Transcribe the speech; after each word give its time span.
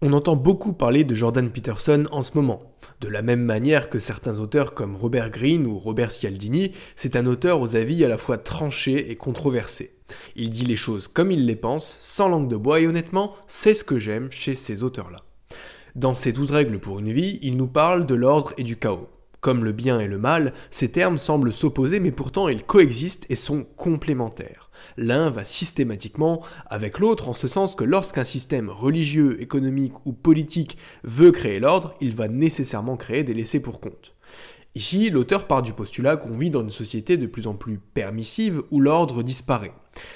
On 0.00 0.12
entend 0.12 0.36
beaucoup 0.36 0.74
parler 0.74 1.02
de 1.02 1.16
Jordan 1.16 1.50
Peterson 1.50 2.06
en 2.12 2.22
ce 2.22 2.30
moment. 2.36 2.62
De 3.00 3.08
la 3.08 3.20
même 3.20 3.42
manière 3.42 3.90
que 3.90 3.98
certains 3.98 4.38
auteurs 4.38 4.72
comme 4.72 4.94
Robert 4.94 5.30
Greene 5.30 5.66
ou 5.66 5.76
Robert 5.76 6.12
Cialdini, 6.12 6.70
c'est 6.94 7.16
un 7.16 7.26
auteur 7.26 7.60
aux 7.60 7.74
avis 7.74 8.04
à 8.04 8.08
la 8.08 8.16
fois 8.16 8.38
tranchés 8.38 9.10
et 9.10 9.16
controversés. 9.16 9.96
Il 10.36 10.50
dit 10.50 10.66
les 10.66 10.76
choses 10.76 11.08
comme 11.08 11.32
il 11.32 11.46
les 11.46 11.56
pense, 11.56 11.96
sans 12.00 12.28
langue 12.28 12.46
de 12.46 12.54
bois, 12.54 12.78
et 12.78 12.86
honnêtement, 12.86 13.34
c'est 13.48 13.74
ce 13.74 13.82
que 13.82 13.98
j'aime 13.98 14.30
chez 14.30 14.54
ces 14.54 14.84
auteurs-là. 14.84 15.24
Dans 15.96 16.14
ses 16.14 16.30
douze 16.30 16.52
règles 16.52 16.78
pour 16.78 17.00
une 17.00 17.12
vie, 17.12 17.40
il 17.42 17.56
nous 17.56 17.66
parle 17.66 18.06
de 18.06 18.14
l'ordre 18.14 18.54
et 18.56 18.62
du 18.62 18.76
chaos. 18.76 19.08
Comme 19.40 19.64
le 19.64 19.72
bien 19.72 19.98
et 19.98 20.06
le 20.06 20.18
mal, 20.18 20.52
ces 20.70 20.92
termes 20.92 21.18
semblent 21.18 21.52
s'opposer 21.52 21.98
mais 21.98 22.12
pourtant 22.12 22.48
ils 22.48 22.62
coexistent 22.62 23.26
et 23.30 23.36
sont 23.36 23.66
complémentaires. 23.76 24.67
L'un 25.00 25.30
va 25.30 25.44
systématiquement 25.44 26.42
avec 26.66 26.98
l'autre 26.98 27.28
en 27.28 27.32
ce 27.32 27.46
sens 27.46 27.76
que 27.76 27.84
lorsqu'un 27.84 28.24
système 28.24 28.68
religieux, 28.68 29.40
économique 29.40 29.92
ou 30.04 30.12
politique 30.12 30.76
veut 31.04 31.30
créer 31.30 31.60
l'ordre, 31.60 31.94
il 32.00 32.16
va 32.16 32.26
nécessairement 32.26 32.96
créer 32.96 33.22
des 33.22 33.32
laissés 33.32 33.60
pour 33.60 33.80
compte. 33.80 34.16
Ici, 34.74 35.08
l'auteur 35.10 35.46
part 35.46 35.62
du 35.62 35.72
postulat 35.72 36.16
qu'on 36.16 36.36
vit 36.36 36.50
dans 36.50 36.64
une 36.64 36.70
société 36.70 37.16
de 37.16 37.28
plus 37.28 37.46
en 37.46 37.54
plus 37.54 37.78
permissive 37.78 38.60
où 38.72 38.80
l'ordre 38.80 39.22
disparaît. 39.22 39.72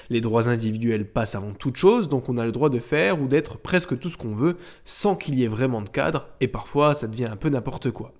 Les 0.09 0.19
droits 0.19 0.49
individuels 0.49 1.09
passent 1.09 1.35
avant 1.35 1.53
toute 1.53 1.77
chose, 1.77 2.09
donc 2.09 2.27
on 2.27 2.37
a 2.37 2.45
le 2.45 2.51
droit 2.51 2.69
de 2.69 2.79
faire 2.79 3.21
ou 3.21 3.27
d'être 3.27 3.57
presque 3.57 3.97
tout 3.97 4.09
ce 4.09 4.17
qu'on 4.17 4.35
veut 4.35 4.57
sans 4.83 5.15
qu'il 5.15 5.39
y 5.39 5.45
ait 5.45 5.47
vraiment 5.47 5.81
de 5.81 5.87
cadre, 5.87 6.27
et 6.41 6.49
parfois 6.49 6.93
ça 6.93 7.07
devient 7.07 7.29
un 7.31 7.37
peu 7.37 7.47
n'importe 7.47 7.91
quoi. 7.91 8.13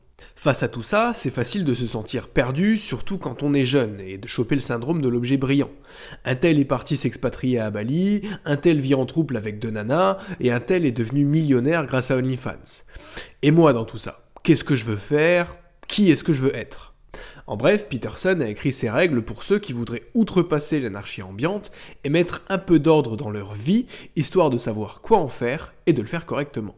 Face 0.43 0.61
à 0.61 0.67
tout 0.67 0.81
ça, 0.81 1.13
c'est 1.15 1.29
facile 1.29 1.63
de 1.63 1.73
se 1.73 1.88
sentir 1.88 2.27
perdu, 2.27 2.77
surtout 2.77 3.17
quand 3.17 3.43
on 3.43 3.53
est 3.53 3.63
jeune, 3.63 4.02
et 4.02 4.17
de 4.17 4.27
choper 4.27 4.55
le 4.55 4.61
syndrome 4.61 5.02
de 5.02 5.07
l'objet 5.07 5.38
brillant. 5.38 5.69
Un 6.25 6.35
tel 6.35 6.59
est 6.59 6.66
parti 6.66 6.97
s'expatrier 6.97 7.59
à 7.59 7.71
Bali, 7.71 8.23
un 8.43 8.57
tel 8.57 8.81
vit 8.81 8.93
en 8.93 9.05
trouble 9.05 9.38
avec 9.38 9.57
deux 9.57 9.69
nanas, 9.69 10.17
et 10.41 10.52
un 10.52 10.59
tel 10.59 10.85
est 10.85 10.91
devenu 10.91 11.23
millionnaire 11.23 11.85
grâce 11.85 12.11
à 12.11 12.17
OnlyFans. 12.17 12.83
Et 13.41 13.52
moi 13.52 13.71
dans 13.71 13.85
tout 13.85 13.97
ça 13.97 14.25
Qu'est-ce 14.43 14.66
que 14.66 14.75
je 14.75 14.83
veux 14.83 14.97
faire? 14.97 15.55
Qui 15.88 16.11
est-ce 16.11 16.25
que 16.25 16.33
je 16.33 16.41
veux 16.41 16.58
être? 16.58 16.94
En 17.47 17.55
bref, 17.55 17.88
Peterson 17.88 18.41
a 18.41 18.49
écrit 18.49 18.73
ses 18.73 18.89
règles 18.89 19.21
pour 19.21 19.45
ceux 19.45 19.59
qui 19.59 19.71
voudraient 19.71 20.09
outrepasser 20.14 20.81
l'anarchie 20.81 21.21
ambiante 21.21 21.71
et 22.03 22.09
mettre 22.09 22.41
un 22.49 22.58
peu 22.58 22.80
d'ordre 22.80 23.16
dans 23.16 23.31
leur 23.31 23.53
vie, 23.53 23.86
histoire 24.17 24.49
de 24.49 24.58
savoir 24.58 24.99
quoi 24.99 25.19
en 25.19 25.30
faire 25.30 25.73
et 25.86 25.94
de 25.94 26.02
le 26.02 26.08
faire 26.09 26.25
correctement. 26.25 26.75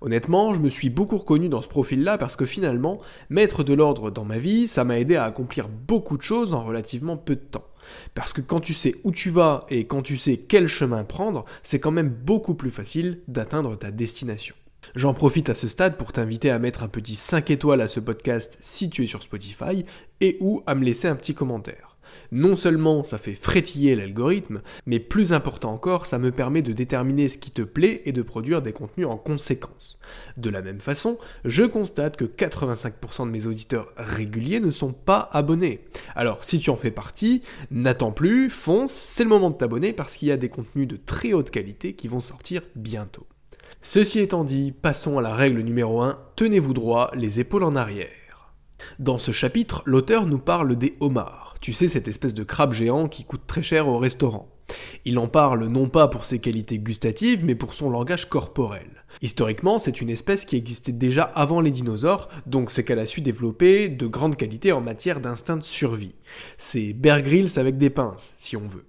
Honnêtement, 0.00 0.54
je 0.54 0.60
me 0.60 0.68
suis 0.68 0.90
beaucoup 0.90 1.18
reconnu 1.18 1.48
dans 1.48 1.60
ce 1.60 1.68
profil-là 1.68 2.18
parce 2.18 2.36
que 2.36 2.46
finalement, 2.46 3.00
mettre 3.30 3.64
de 3.64 3.74
l'ordre 3.74 4.10
dans 4.10 4.24
ma 4.24 4.38
vie, 4.38 4.68
ça 4.68 4.84
m'a 4.84 4.98
aidé 4.98 5.16
à 5.16 5.24
accomplir 5.24 5.68
beaucoup 5.68 6.16
de 6.16 6.22
choses 6.22 6.54
en 6.54 6.64
relativement 6.64 7.16
peu 7.16 7.34
de 7.34 7.40
temps. 7.40 7.66
Parce 8.14 8.32
que 8.32 8.40
quand 8.40 8.60
tu 8.60 8.74
sais 8.74 8.94
où 9.02 9.10
tu 9.10 9.30
vas 9.30 9.66
et 9.70 9.86
quand 9.86 10.02
tu 10.02 10.16
sais 10.16 10.36
quel 10.36 10.68
chemin 10.68 11.02
prendre, 11.02 11.44
c'est 11.64 11.80
quand 11.80 11.90
même 11.90 12.10
beaucoup 12.10 12.54
plus 12.54 12.70
facile 12.70 13.22
d'atteindre 13.26 13.76
ta 13.76 13.90
destination. 13.90 14.54
J'en 14.94 15.14
profite 15.14 15.48
à 15.48 15.54
ce 15.54 15.66
stade 15.66 15.96
pour 15.96 16.12
t'inviter 16.12 16.50
à 16.50 16.58
mettre 16.60 16.84
un 16.84 16.88
petit 16.88 17.16
5 17.16 17.50
étoiles 17.50 17.80
à 17.80 17.88
ce 17.88 17.98
podcast 17.98 18.58
si 18.60 18.90
tu 18.90 19.04
es 19.04 19.08
sur 19.08 19.22
Spotify 19.22 19.84
et 20.20 20.36
ou 20.40 20.62
à 20.66 20.76
me 20.76 20.84
laisser 20.84 21.08
un 21.08 21.16
petit 21.16 21.34
commentaire. 21.34 21.87
Non 22.32 22.56
seulement 22.56 23.02
ça 23.02 23.18
fait 23.18 23.34
frétiller 23.34 23.94
l'algorithme, 23.94 24.62
mais 24.86 25.00
plus 25.00 25.32
important 25.32 25.72
encore, 25.72 26.06
ça 26.06 26.18
me 26.18 26.30
permet 26.30 26.62
de 26.62 26.72
déterminer 26.72 27.28
ce 27.28 27.38
qui 27.38 27.50
te 27.50 27.62
plaît 27.62 28.02
et 28.04 28.12
de 28.12 28.22
produire 28.22 28.62
des 28.62 28.72
contenus 28.72 29.06
en 29.06 29.16
conséquence. 29.16 29.98
De 30.36 30.50
la 30.50 30.62
même 30.62 30.80
façon, 30.80 31.18
je 31.44 31.64
constate 31.64 32.16
que 32.16 32.24
85% 32.24 33.26
de 33.26 33.30
mes 33.30 33.46
auditeurs 33.46 33.92
réguliers 33.96 34.60
ne 34.60 34.70
sont 34.70 34.92
pas 34.92 35.28
abonnés. 35.32 35.84
Alors 36.14 36.44
si 36.44 36.58
tu 36.58 36.70
en 36.70 36.76
fais 36.76 36.90
partie, 36.90 37.42
n'attends 37.70 38.12
plus, 38.12 38.50
fonce, 38.50 38.96
c'est 39.02 39.24
le 39.24 39.30
moment 39.30 39.50
de 39.50 39.56
t'abonner 39.56 39.92
parce 39.92 40.16
qu'il 40.16 40.28
y 40.28 40.32
a 40.32 40.36
des 40.36 40.48
contenus 40.48 40.88
de 40.88 40.96
très 40.96 41.32
haute 41.32 41.50
qualité 41.50 41.94
qui 41.94 42.08
vont 42.08 42.20
sortir 42.20 42.62
bientôt. 42.76 43.26
Ceci 43.82 44.18
étant 44.18 44.44
dit, 44.44 44.72
passons 44.72 45.18
à 45.18 45.22
la 45.22 45.34
règle 45.34 45.60
numéro 45.60 46.02
1, 46.02 46.18
tenez-vous 46.36 46.74
droit, 46.74 47.10
les 47.14 47.40
épaules 47.40 47.64
en 47.64 47.76
arrière. 47.76 48.08
Dans 48.98 49.18
ce 49.18 49.32
chapitre, 49.32 49.82
l'auteur 49.84 50.26
nous 50.26 50.38
parle 50.38 50.76
des 50.76 50.96
homards, 51.00 51.54
tu 51.60 51.72
sais 51.72 51.88
cette 51.88 52.08
espèce 52.08 52.34
de 52.34 52.44
crabe 52.44 52.72
géant 52.72 53.08
qui 53.08 53.24
coûte 53.24 53.42
très 53.46 53.62
cher 53.62 53.88
au 53.88 53.98
restaurant. 53.98 54.48
Il 55.04 55.18
en 55.18 55.28
parle 55.28 55.66
non 55.66 55.88
pas 55.88 56.08
pour 56.08 56.24
ses 56.24 56.38
qualités 56.38 56.78
gustatives, 56.78 57.44
mais 57.44 57.54
pour 57.54 57.74
son 57.74 57.90
langage 57.90 58.28
corporel. 58.28 59.04
Historiquement, 59.22 59.78
c'est 59.78 60.00
une 60.00 60.10
espèce 60.10 60.44
qui 60.44 60.56
existait 60.56 60.92
déjà 60.92 61.22
avant 61.22 61.60
les 61.60 61.70
dinosaures, 61.70 62.28
donc 62.46 62.70
c'est 62.70 62.84
qu'elle 62.84 62.98
a 62.98 63.06
su 63.06 63.20
développer 63.20 63.88
de 63.88 64.06
grandes 64.06 64.36
qualités 64.36 64.72
en 64.72 64.80
matière 64.80 65.20
d'instinct 65.20 65.56
de 65.56 65.64
survie. 65.64 66.14
C'est 66.58 66.92
Bear 66.92 67.18
avec 67.56 67.78
des 67.78 67.90
pinces, 67.90 68.34
si 68.36 68.56
on 68.56 68.68
veut. 68.68 68.84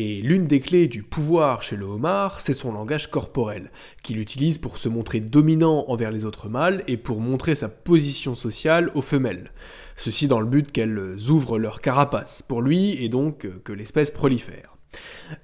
Et 0.00 0.22
l'une 0.22 0.44
des 0.44 0.60
clés 0.60 0.86
du 0.86 1.02
pouvoir 1.02 1.60
chez 1.60 1.74
le 1.74 1.84
homard, 1.84 2.40
c'est 2.40 2.52
son 2.52 2.72
langage 2.72 3.10
corporel, 3.10 3.72
qu'il 4.04 4.20
utilise 4.20 4.58
pour 4.58 4.78
se 4.78 4.88
montrer 4.88 5.18
dominant 5.18 5.86
envers 5.88 6.12
les 6.12 6.24
autres 6.24 6.48
mâles 6.48 6.84
et 6.86 6.96
pour 6.96 7.20
montrer 7.20 7.56
sa 7.56 7.68
position 7.68 8.36
sociale 8.36 8.92
aux 8.94 9.02
femelles. 9.02 9.50
Ceci 9.96 10.28
dans 10.28 10.38
le 10.38 10.46
but 10.46 10.70
qu'elles 10.70 11.16
ouvrent 11.30 11.58
leur 11.58 11.80
carapace 11.80 12.42
pour 12.42 12.62
lui 12.62 12.92
et 13.02 13.08
donc 13.08 13.48
que 13.64 13.72
l'espèce 13.72 14.12
prolifère. 14.12 14.76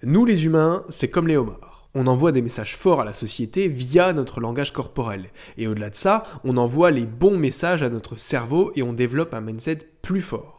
Nous 0.04 0.25
les 0.25 0.44
humains, 0.44 0.84
c'est 0.88 1.10
comme 1.10 1.26
les 1.26 1.36
homards. 1.36 1.88
On 1.97 2.06
envoie 2.06 2.31
des 2.31 2.41
messages 2.41 2.76
forts 2.76 3.00
à 3.00 3.04
la 3.04 3.12
société 3.12 3.66
via 3.66 4.12
notre 4.12 4.38
langage 4.38 4.72
corporel. 4.72 5.31
Et 5.59 5.66
au-delà 5.66 5.91
de 5.91 5.97
ça, 5.97 6.22
on 6.44 6.59
envoie 6.59 6.92
les 6.92 7.06
bons 7.06 7.38
messages 7.38 7.82
à 7.82 7.91
notre 7.91 8.21
cerveau 8.21 8.71
et 8.76 8.84
on 8.84 8.92
développe 8.92 9.34
un 9.34 9.41
mindset 9.41 9.78
plus 10.00 10.21
fort. 10.21 10.53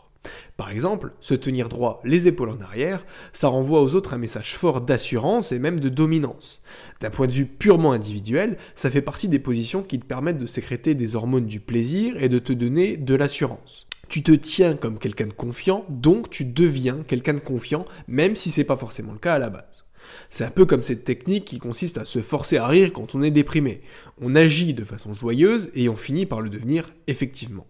Par 0.58 0.70
exemple, 0.70 1.14
se 1.20 1.34
tenir 1.34 1.70
droit, 1.70 2.02
les 2.04 2.28
épaules 2.28 2.50
en 2.50 2.62
arrière, 2.62 3.06
ça 3.34 3.48
renvoie 3.48 3.82
aux 3.82 3.96
autres 3.96 4.14
un 4.14 4.18
message 4.18 4.56
fort 4.56 4.82
d'assurance 4.82 5.52
et 5.52 5.60
même 5.60 5.80
de 5.80 5.90
dominance. 5.90 6.62
D'un 7.02 7.10
point 7.10 7.28
de 7.28 7.34
vue 7.34 7.46
purement 7.46 7.92
individuel, 7.92 8.58
ça 8.76 8.90
fait 8.90 9.02
partie 9.02 9.28
des 9.28 9.40
positions 9.40 9.84
qui 9.84 10.00
te 10.00 10.06
permettent 10.06 10.38
de 10.38 10.48
sécréter 10.48 10.96
des 10.96 11.16
hormones 11.16 11.46
du 11.46 11.60
plaisir 11.60 12.16
et 12.22 12.30
de 12.30 12.40
te 12.40 12.54
donner 12.54 12.98
de 12.98 13.16
l'assurance. 13.16 13.88
Tu 14.08 14.24
te 14.24 14.32
tiens 14.32 14.76
comme 14.76 15.00
quelqu'un 15.00 15.28
de 15.28 15.34
confiant, 15.34 15.86
donc 15.90 16.30
tu 16.30 16.46
deviens 16.46 16.98
quelqu'un 17.08 17.34
de 17.34 17.40
confiant, 17.40 17.86
même 18.08 18.36
si 18.36 18.52
c'est 18.52 18.64
pas 18.64 18.78
forcément 18.78 19.14
le 19.14 19.20
cas 19.20 19.34
à 19.34 19.40
la 19.40 19.50
base. 19.50 19.86
C'est 20.30 20.44
un 20.44 20.52
peu 20.52 20.66
comme 20.66 20.84
cette 20.84 21.04
technique 21.04 21.46
qui 21.46 21.60
consiste 21.60 21.98
à 21.98 22.06
se 22.06 22.20
forcer 22.20 22.58
à 22.58 22.68
rire 22.68 22.94
quand 22.94 23.16
on 23.16 23.24
est 23.24 23.32
déprimé. 23.32 23.82
On 24.22 24.36
agit 24.36 24.74
de 24.74 24.86
façon 24.86 25.14
joyeuse 25.14 25.70
et 25.74 25.90
on 25.90 25.96
finit 25.96 26.26
par 26.26 26.42
le 26.42 26.50
devenir 26.50 26.94
effectivement. 27.08 27.66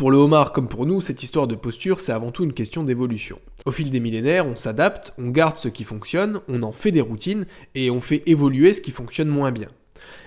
Pour 0.00 0.10
le 0.10 0.16
homard 0.16 0.52
comme 0.52 0.66
pour 0.66 0.86
nous, 0.86 1.02
cette 1.02 1.22
histoire 1.22 1.46
de 1.46 1.54
posture, 1.54 2.00
c'est 2.00 2.12
avant 2.12 2.30
tout 2.30 2.42
une 2.42 2.54
question 2.54 2.84
d'évolution. 2.84 3.38
Au 3.66 3.70
fil 3.70 3.90
des 3.90 4.00
millénaires, 4.00 4.46
on 4.46 4.56
s'adapte, 4.56 5.12
on 5.18 5.28
garde 5.28 5.58
ce 5.58 5.68
qui 5.68 5.84
fonctionne, 5.84 6.40
on 6.48 6.62
en 6.62 6.72
fait 6.72 6.90
des 6.90 7.02
routines, 7.02 7.44
et 7.74 7.90
on 7.90 8.00
fait 8.00 8.22
évoluer 8.24 8.72
ce 8.72 8.80
qui 8.80 8.92
fonctionne 8.92 9.28
moins 9.28 9.52
bien. 9.52 9.68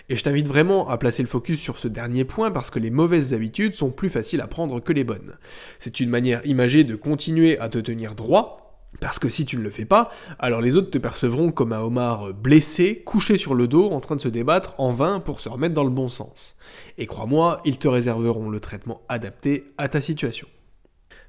Et 0.10 0.16
je 0.16 0.24
t'invite 0.24 0.48
vraiment 0.48 0.88
à 0.90 0.98
placer 1.00 1.24
le 1.24 1.28
focus 1.28 1.60
sur 1.60 1.80
ce 1.80 1.88
dernier 1.88 2.24
point 2.24 2.52
parce 2.52 2.70
que 2.70 2.78
les 2.78 2.92
mauvaises 2.92 3.34
habitudes 3.34 3.74
sont 3.74 3.90
plus 3.90 4.12
faciles 4.12 4.42
à 4.42 4.48
prendre 4.48 4.80
que 4.80 4.94
les 4.94 5.04
bonnes. 5.04 5.40
C'est 5.80 6.00
une 6.00 6.10
manière 6.12 6.46
imagée 6.46 6.84
de 6.84 6.96
continuer 6.96 7.58
à 7.58 7.68
te 7.68 7.80
tenir 7.80 8.14
droit, 8.14 8.63
parce 9.00 9.20
que 9.20 9.30
si 9.30 9.46
tu 9.46 9.58
ne 9.58 9.64
le 9.64 9.70
fais 9.70 9.86
pas, 9.86 10.10
alors 10.40 10.62
les 10.62 10.76
autres 10.76 10.92
te 10.92 10.98
percevront 10.98 11.52
comme 11.52 11.74
un 11.74 11.82
homard 11.82 12.34
blessé, 12.34 13.04
couché 13.06 13.38
sur 13.38 13.56
le 13.56 13.68
dos, 13.68 13.90
en 13.92 14.00
train 14.00 14.16
de 14.16 14.22
se 14.22 14.28
débattre 14.28 14.74
en 14.78 14.92
vain 14.92 15.20
pour 15.20 15.42
se 15.42 15.50
remettre 15.50 15.74
dans 15.74 15.84
le 15.84 15.90
bon 15.90 16.10
sens. 16.10 16.56
Et 16.98 17.06
crois-moi, 17.06 17.62
ils 17.66 17.78
te 17.78 17.88
réserveront 17.88 18.50
le 18.50 18.60
traitement 18.60 19.02
adapté 19.10 19.66
à 19.78 19.90
ta 19.90 20.02
situation. 20.02 20.48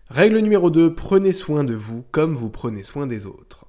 Règle 0.08 0.38
numéro 0.38 0.70
2, 0.70 0.94
prenez 0.94 1.32
soin 1.32 1.64
de 1.64 1.74
vous 1.74 2.04
comme 2.10 2.34
vous 2.34 2.50
prenez 2.50 2.82
soin 2.82 3.06
des 3.06 3.26
autres. 3.26 3.64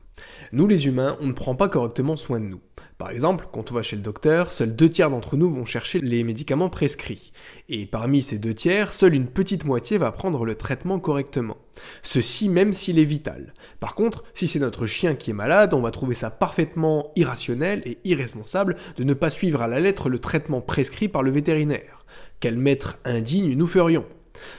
Nous 0.52 0.68
les 0.68 0.88
humains, 0.88 1.18
on 1.22 1.28
ne 1.28 1.34
prend 1.34 1.56
pas 1.56 1.70
correctement 1.70 2.18
soin 2.18 2.40
de 2.40 2.46
nous. 2.46 2.62
Par 2.98 3.10
exemple, 3.10 3.48
quand 3.52 3.72
on 3.72 3.76
va 3.76 3.84
chez 3.84 3.98
le 3.98 4.02
docteur, 4.02 4.54
seuls 4.54 4.74
deux 4.74 4.90
tiers 4.90 5.10
d'entre 5.10 5.36
nous 5.36 5.50
vont 5.50 5.66
chercher 5.66 6.00
les 6.00 6.24
médicaments 6.24 6.70
prescrits. 6.70 7.34
Et 7.68 7.86
parmi 7.86 8.22
ces 8.22 8.38
deux 8.38 8.54
tiers, 8.54 8.94
seule 8.94 9.16
une 9.16 9.28
petite 9.28 9.66
moitié 9.66 9.98
va 9.98 10.14
prendre 10.14 10.46
le 10.46 10.56
traitement 10.56 10.98
correctement. 11.00 11.58
Ceci 12.04 12.48
même 12.48 12.72
s'il 12.72 12.98
est 12.98 13.04
vital. 13.04 13.54
Par 13.82 13.96
contre, 13.96 14.24
si 14.34 14.48
c'est 14.48 14.60
notre 14.60 14.88
chien 14.88 15.16
qui 15.16 15.32
est 15.32 15.34
malade, 15.34 15.74
on 15.74 15.82
va 15.82 15.92
trouver 15.92 16.16
ça 16.16 16.32
parfaitement 16.32 17.12
irrationnel 17.18 17.82
et 17.86 17.98
irresponsable 18.06 18.78
de 18.96 19.04
ne 19.04 19.14
pas 19.14 19.30
suivre 19.30 19.62
à 19.62 19.68
la 19.68 19.82
lettre 19.82 20.08
le 20.08 20.20
traitement 20.20 20.62
prescrit 20.62 21.10
par 21.10 21.22
le 21.22 21.32
vétérinaire. 21.32 22.06
Quel 22.40 22.58
maître 22.58 22.98
indigne 23.04 23.56
nous 23.56 23.68
ferions? 23.68 24.06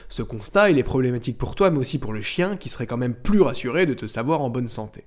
Ce 0.09 0.21
constat, 0.21 0.69
il 0.69 0.77
est 0.77 0.83
problématique 0.83 1.37
pour 1.37 1.55
toi, 1.55 1.69
mais 1.69 1.79
aussi 1.79 1.99
pour 1.99 2.13
le 2.13 2.21
chien, 2.21 2.57
qui 2.57 2.69
serait 2.69 2.87
quand 2.87 2.97
même 2.97 3.15
plus 3.15 3.41
rassuré 3.41 3.85
de 3.85 3.93
te 3.93 4.07
savoir 4.07 4.41
en 4.41 4.49
bonne 4.49 4.69
santé. 4.69 5.05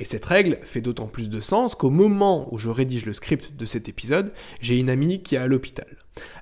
Et 0.00 0.04
cette 0.04 0.24
règle 0.24 0.58
fait 0.64 0.80
d'autant 0.80 1.06
plus 1.06 1.30
de 1.30 1.40
sens 1.40 1.76
qu'au 1.76 1.90
moment 1.90 2.52
où 2.52 2.58
je 2.58 2.68
rédige 2.68 3.06
le 3.06 3.12
script 3.12 3.54
de 3.54 3.64
cet 3.64 3.88
épisode, 3.88 4.32
j'ai 4.60 4.78
une 4.78 4.90
amie 4.90 5.22
qui 5.22 5.36
est 5.36 5.38
à 5.38 5.46
l'hôpital. 5.46 5.86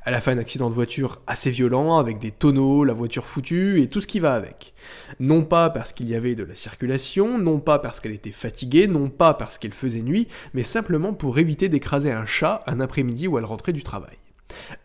Elle 0.06 0.14
a 0.14 0.22
fait 0.22 0.30
un 0.30 0.38
accident 0.38 0.70
de 0.70 0.74
voiture 0.74 1.20
assez 1.26 1.50
violent, 1.50 1.98
avec 1.98 2.18
des 2.18 2.30
tonneaux, 2.30 2.84
la 2.84 2.94
voiture 2.94 3.26
foutue 3.26 3.80
et 3.80 3.88
tout 3.88 4.00
ce 4.00 4.06
qui 4.06 4.20
va 4.20 4.34
avec. 4.34 4.72
Non 5.20 5.44
pas 5.44 5.68
parce 5.68 5.92
qu'il 5.92 6.08
y 6.08 6.14
avait 6.14 6.34
de 6.34 6.44
la 6.44 6.54
circulation, 6.54 7.36
non 7.38 7.60
pas 7.60 7.78
parce 7.78 8.00
qu'elle 8.00 8.12
était 8.12 8.32
fatiguée, 8.32 8.86
non 8.86 9.10
pas 9.10 9.34
parce 9.34 9.58
qu'elle 9.58 9.74
faisait 9.74 10.02
nuit, 10.02 10.28
mais 10.54 10.64
simplement 10.64 11.12
pour 11.12 11.38
éviter 11.38 11.68
d'écraser 11.68 12.10
un 12.10 12.26
chat 12.26 12.62
un 12.66 12.80
après-midi 12.80 13.28
où 13.28 13.38
elle 13.38 13.44
rentrait 13.44 13.74
du 13.74 13.82
travail. 13.82 14.16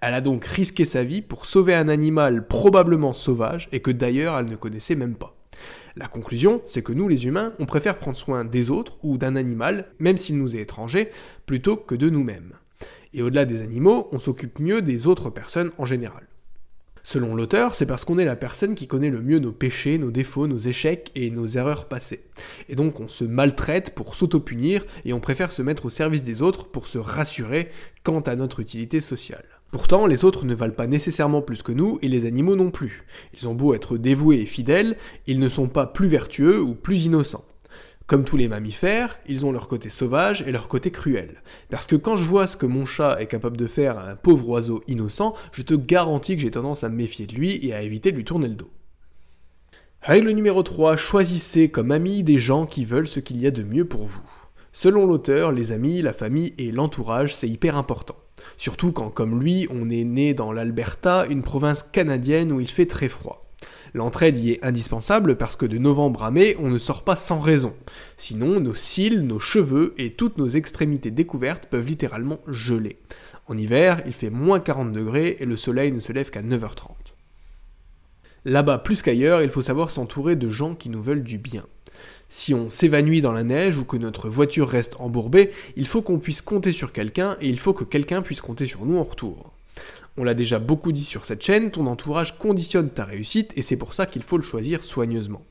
Elle 0.02 0.14
a 0.14 0.22
donc 0.22 0.46
risqué 0.46 0.86
sa 0.86 1.04
vie 1.04 1.22
pour 1.22 1.46
sauver 1.46 1.74
un 1.74 1.90
animal 1.90 2.48
probablement 2.48 3.14
sauvage 3.14 3.70
et 3.72 3.80
que 3.80 3.92
d'ailleurs 3.92 4.38
elle 4.38 4.50
ne 4.50 4.56
connaissait 4.56 4.96
même 4.96 5.16
pas. 5.16 5.36
La 5.96 6.08
conclusion, 6.08 6.62
c'est 6.66 6.84
que 6.84 6.94
nous 6.94 7.08
les 7.08 7.26
humains, 7.26 7.54
on 7.60 7.66
préfère 7.66 7.98
prendre 7.98 8.18
soin 8.18 8.46
des 8.46 8.70
autres 8.70 9.00
ou 9.02 9.18
d'un 9.18 9.36
animal, 9.36 9.88
même 9.98 10.18
s'il 10.18 10.38
nous 10.38 10.56
est 10.56 10.62
étranger, 10.62 11.10
plutôt 11.48 11.76
que 11.76 11.96
de 11.96 12.10
nous-mêmes. 12.10 12.54
Et 13.14 13.24
au-delà 13.24 13.46
des 13.46 13.64
animaux, 13.64 14.08
on 14.12 14.20
s'occupe 14.20 14.60
mieux 14.60 14.84
des 14.84 15.08
autres 15.08 15.32
personnes 15.32 15.72
en 15.78 15.86
général. 15.86 16.28
Selon 17.02 17.36
l'auteur, 17.36 17.74
c'est 17.74 17.86
parce 17.86 18.04
qu'on 18.04 18.20
est 18.20 18.26
la 18.26 18.36
personne 18.36 18.76
qui 18.76 18.86
connaît 18.86 19.10
le 19.10 19.22
mieux 19.22 19.40
nos 19.40 19.54
péchés, 19.54 19.98
nos 19.98 20.12
défauts, 20.12 20.46
nos 20.46 20.58
échecs 20.58 21.10
et 21.16 21.32
nos 21.32 21.48
erreurs 21.48 21.88
passées. 21.88 22.26
Et 22.68 22.76
donc 22.76 23.00
on 23.00 23.08
se 23.08 23.24
maltraite 23.24 23.96
pour 23.96 24.14
s'auto-punir 24.14 24.86
et 25.06 25.14
on 25.14 25.22
préfère 25.22 25.54
se 25.54 25.62
mettre 25.62 25.86
au 25.86 25.90
service 25.90 26.22
des 26.22 26.42
autres 26.42 26.68
pour 26.68 26.88
se 26.88 26.98
rassurer 26.98 27.70
quant 28.04 28.20
à 28.20 28.36
notre 28.36 28.60
utilité 28.60 29.00
sociale. 29.00 29.46
Pourtant, 29.72 30.06
les 30.06 30.24
autres 30.24 30.46
ne 30.46 30.56
valent 30.56 30.74
pas 30.74 30.88
nécessairement 30.88 31.42
plus 31.42 31.62
que 31.62 31.74
nous 31.74 32.00
et 32.02 32.08
les 32.08 32.26
animaux 32.26 32.56
non 32.56 32.72
plus. 32.72 33.06
Ils 33.34 33.48
ont 33.48 33.54
beau 33.54 33.74
être 33.74 33.98
dévoués 33.98 34.40
et 34.42 34.46
fidèles, 34.46 34.98
ils 35.28 35.40
ne 35.40 35.50
sont 35.50 35.68
pas 35.68 35.86
plus 35.86 36.08
vertueux 36.08 36.62
ou 36.62 36.74
plus 36.74 37.06
innocents. 37.06 37.44
Comme 38.06 38.24
tous 38.24 38.38
les 38.38 38.48
mammifères, 38.48 39.20
ils 39.28 39.46
ont 39.46 39.52
leur 39.52 39.68
côté 39.68 39.90
sauvage 39.90 40.42
et 40.48 40.54
leur 40.54 40.70
côté 40.70 40.92
cruel. 40.92 41.44
Parce 41.70 41.88
que 41.88 41.98
quand 41.98 42.16
je 42.16 42.24
vois 42.24 42.48
ce 42.48 42.56
que 42.56 42.66
mon 42.66 42.86
chat 42.86 43.22
est 43.22 43.28
capable 43.28 43.58
de 43.58 43.68
faire 43.68 43.98
à 43.98 44.10
un 44.10 44.16
pauvre 44.16 44.48
oiseau 44.48 44.82
innocent, 44.88 45.34
je 45.52 45.62
te 45.62 45.74
garantis 45.74 46.38
que 46.38 46.42
j'ai 46.42 46.52
tendance 46.52 46.86
à 46.86 46.90
me 46.90 46.96
méfier 46.96 47.26
de 47.26 47.36
lui 47.36 47.60
et 47.62 47.74
à 47.74 47.82
éviter 47.82 48.14
de 48.14 48.16
lui 48.16 48.24
tourner 48.24 48.48
le 48.48 48.56
dos. 48.56 48.72
Règle 50.02 50.32
numéro 50.32 50.64
3, 50.64 50.96
choisissez 50.96 51.68
comme 51.68 51.92
amis 51.92 52.24
des 52.24 52.40
gens 52.40 52.66
qui 52.66 52.86
veulent 52.86 53.08
ce 53.08 53.20
qu'il 53.20 53.42
y 53.42 53.48
a 53.48 53.52
de 53.52 53.64
mieux 53.64 53.84
pour 53.84 54.06
vous. 54.06 54.22
Selon 54.80 55.08
l'auteur, 55.08 55.52
les 55.52 55.72
amis, 55.72 56.04
la 56.04 56.14
famille 56.14 56.54
et 56.60 56.72
l'entourage, 56.72 57.36
c'est 57.36 57.50
hyper 57.50 57.78
important. 57.78 58.16
Surtout 58.58 58.92
quand, 58.92 59.10
comme 59.10 59.42
lui, 59.42 59.68
on 59.72 59.90
est 59.90 60.04
né 60.04 60.36
dans 60.36 60.52
l'Alberta, 60.52 61.26
une 61.32 61.42
province 61.42 61.82
canadienne 61.82 62.52
où 62.52 62.60
il 62.60 62.70
fait 62.70 62.86
très 62.86 63.08
froid. 63.08 63.50
L'entraide 63.96 64.38
y 64.38 64.52
est 64.52 64.64
indispensable 64.64 65.36
parce 65.36 65.56
que 65.56 65.66
de 65.66 65.80
novembre 65.80 66.22
à 66.22 66.30
mai, 66.30 66.56
on 66.60 66.70
ne 66.70 66.78
sort 66.78 67.04
pas 67.04 67.16
sans 67.16 67.40
raison. 67.40 67.74
Sinon, 68.18 68.60
nos 68.60 68.76
cils, 68.76 69.22
nos 69.22 69.40
cheveux 69.40 69.96
et 69.98 70.12
toutes 70.12 70.38
nos 70.38 70.50
extrémités 70.50 71.10
découvertes 71.10 71.66
peuvent 71.66 71.88
littéralement 71.88 72.38
geler. 72.46 73.00
En 73.48 73.58
hiver, 73.58 74.04
il 74.06 74.14
fait 74.14 74.30
moins 74.30 74.60
40 74.60 74.92
degrés 74.92 75.38
et 75.40 75.46
le 75.46 75.58
soleil 75.58 75.92
ne 75.92 76.02
se 76.02 76.12
lève 76.12 76.30
qu'à 76.30 76.44
9h30. 76.44 77.07
Là-bas, 78.48 78.78
plus 78.78 79.02
qu'ailleurs, 79.02 79.42
il 79.42 79.50
faut 79.50 79.62
savoir 79.62 79.90
s'entourer 79.90 80.38
de 80.38 80.50
gens 80.50 80.74
qui 80.74 80.88
nous 80.88 81.04
veulent 81.04 81.22
du 81.22 81.38
bien. 81.38 81.66
Si 82.30 82.54
on 82.54 82.70
s'évanouit 82.70 83.20
dans 83.20 83.34
la 83.34 83.44
neige 83.44 83.78
ou 83.78 83.84
que 83.84 83.98
notre 83.98 84.30
voiture 84.30 84.70
reste 84.70 84.96
embourbée, 85.00 85.52
il 85.76 85.86
faut 85.86 86.02
qu'on 86.02 86.18
puisse 86.18 86.42
compter 86.42 86.72
sur 86.72 86.94
quelqu'un 86.94 87.36
et 87.42 87.50
il 87.50 87.60
faut 87.60 87.74
que 87.74 87.84
quelqu'un 87.84 88.22
puisse 88.22 88.40
compter 88.40 88.66
sur 88.66 88.86
nous 88.86 89.00
en 89.00 89.04
retour. 89.04 89.52
On 90.16 90.24
l'a 90.24 90.34
déjà 90.34 90.60
beaucoup 90.60 90.94
dit 90.94 91.04
sur 91.04 91.26
cette 91.26 91.44
chaîne, 91.44 91.72
ton 91.72 91.88
entourage 91.88 92.38
conditionne 92.38 92.90
ta 92.90 93.04
réussite 93.04 93.52
et 93.58 93.62
c'est 93.62 93.76
pour 93.76 93.94
ça 93.94 94.06
qu'il 94.06 94.24
faut 94.24 94.38
le 94.38 94.44
choisir 94.44 94.82
soigneusement. 94.82 95.44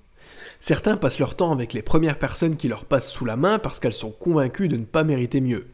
Certains 0.61 0.97
passent 0.97 1.19
leur 1.19 1.35
temps 1.35 1.53
avec 1.53 1.73
les 1.73 1.83
premières 1.83 2.19
personnes 2.19 2.57
qui 2.57 2.69
leur 2.69 2.85
passent 2.85 3.11
sous 3.11 3.25
la 3.25 3.37
main 3.37 3.59
parce 3.59 3.79
qu'elles 3.79 3.93
sont 3.93 4.11
convaincues 4.11 4.69
de 4.69 4.77
ne 4.77 4.85
pas 4.85 5.05
mériter 5.05 5.41
mieux. 5.41 5.67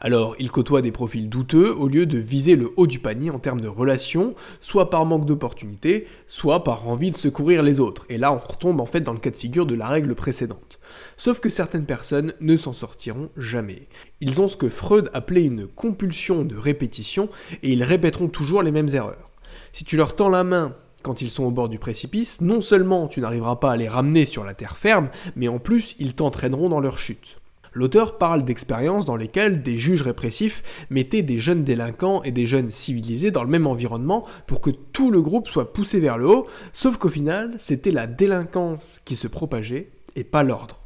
Alors 0.00 0.36
ils 0.38 0.50
côtoient 0.50 0.82
des 0.82 0.92
profils 0.92 1.28
douteux 1.28 1.74
au 1.74 1.88
lieu 1.88 2.06
de 2.06 2.18
viser 2.18 2.54
le 2.54 2.70
haut 2.76 2.86
du 2.86 2.98
panier 2.98 3.30
en 3.30 3.38
termes 3.38 3.60
de 3.60 3.68
relations, 3.68 4.34
soit 4.60 4.90
par 4.90 5.06
manque 5.06 5.24
d'opportunité, 5.24 6.06
soit 6.26 6.64
par 6.64 6.86
envie 6.86 7.10
de 7.10 7.16
secourir 7.16 7.62
les 7.62 7.80
autres. 7.80 8.04
Et 8.08 8.18
là 8.18 8.32
on 8.32 8.38
retombe 8.38 8.80
en 8.80 8.86
fait 8.86 9.00
dans 9.00 9.12
le 9.12 9.18
cas 9.18 9.30
de 9.30 9.36
figure 9.36 9.66
de 9.66 9.74
la 9.74 9.88
règle 9.88 10.14
précédente. 10.14 10.78
Sauf 11.16 11.40
que 11.40 11.48
certaines 11.48 11.86
personnes 11.86 12.34
ne 12.40 12.56
s'en 12.56 12.72
sortiront 12.72 13.30
jamais. 13.36 13.88
Ils 14.20 14.40
ont 14.40 14.48
ce 14.48 14.56
que 14.56 14.68
Freud 14.68 15.10
appelait 15.14 15.44
une 15.44 15.66
compulsion 15.66 16.44
de 16.44 16.56
répétition 16.56 17.28
et 17.62 17.72
ils 17.72 17.84
répéteront 17.84 18.28
toujours 18.28 18.62
les 18.62 18.70
mêmes 18.70 18.94
erreurs. 18.94 19.30
Si 19.72 19.84
tu 19.84 19.96
leur 19.96 20.14
tends 20.14 20.28
la 20.28 20.44
main 20.44 20.74
quand 21.06 21.22
ils 21.22 21.30
sont 21.30 21.44
au 21.44 21.52
bord 21.52 21.68
du 21.68 21.78
précipice, 21.78 22.40
non 22.40 22.60
seulement 22.60 23.06
tu 23.06 23.20
n'arriveras 23.20 23.56
pas 23.56 23.70
à 23.70 23.76
les 23.76 23.86
ramener 23.86 24.26
sur 24.26 24.42
la 24.42 24.54
terre 24.54 24.76
ferme, 24.76 25.08
mais 25.36 25.46
en 25.46 25.60
plus 25.60 25.94
ils 26.00 26.16
t'entraîneront 26.16 26.68
dans 26.68 26.80
leur 26.80 26.98
chute. 26.98 27.38
L'auteur 27.72 28.18
parle 28.18 28.44
d'expériences 28.44 29.04
dans 29.04 29.14
lesquelles 29.14 29.62
des 29.62 29.78
juges 29.78 30.02
répressifs 30.02 30.64
mettaient 30.90 31.22
des 31.22 31.38
jeunes 31.38 31.62
délinquants 31.62 32.24
et 32.24 32.32
des 32.32 32.46
jeunes 32.46 32.70
civilisés 32.70 33.30
dans 33.30 33.44
le 33.44 33.48
même 33.48 33.68
environnement 33.68 34.26
pour 34.48 34.60
que 34.60 34.70
tout 34.70 35.12
le 35.12 35.22
groupe 35.22 35.46
soit 35.46 35.72
poussé 35.72 36.00
vers 36.00 36.18
le 36.18 36.26
haut, 36.26 36.48
sauf 36.72 36.96
qu'au 36.96 37.08
final, 37.08 37.54
c'était 37.58 37.92
la 37.92 38.08
délinquance 38.08 39.00
qui 39.04 39.14
se 39.14 39.28
propageait 39.28 39.90
et 40.16 40.24
pas 40.24 40.42
l'ordre. 40.42 40.80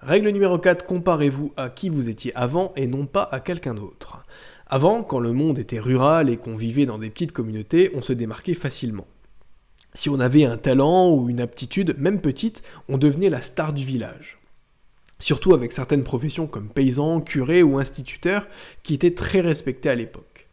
Règle 0.00 0.28
numéro 0.28 0.58
4, 0.58 0.84
comparez-vous 0.84 1.54
à 1.56 1.70
qui 1.70 1.88
vous 1.88 2.10
étiez 2.10 2.36
avant 2.36 2.74
et 2.76 2.86
non 2.86 3.06
pas 3.06 3.26
à 3.32 3.40
quelqu'un 3.40 3.72
d'autre. 3.72 4.24
Avant, 4.68 5.04
quand 5.04 5.20
le 5.20 5.32
monde 5.32 5.60
était 5.60 5.78
rural 5.78 6.28
et 6.28 6.36
qu'on 6.36 6.56
vivait 6.56 6.86
dans 6.86 6.98
des 6.98 7.10
petites 7.10 7.30
communautés, 7.30 7.92
on 7.94 8.02
se 8.02 8.12
démarquait 8.12 8.54
facilement. 8.54 9.06
Si 9.94 10.10
on 10.10 10.18
avait 10.18 10.44
un 10.44 10.56
talent 10.56 11.08
ou 11.14 11.30
une 11.30 11.40
aptitude, 11.40 11.94
même 11.98 12.20
petite, 12.20 12.62
on 12.88 12.98
devenait 12.98 13.30
la 13.30 13.42
star 13.42 13.72
du 13.72 13.84
village. 13.84 14.38
Surtout 15.20 15.54
avec 15.54 15.72
certaines 15.72 16.02
professions 16.02 16.48
comme 16.48 16.68
paysan, 16.68 17.20
curé 17.20 17.62
ou 17.62 17.78
instituteur 17.78 18.48
qui 18.82 18.94
étaient 18.94 19.14
très 19.14 19.40
respectées 19.40 19.88
à 19.88 19.94
l'époque. 19.94 20.48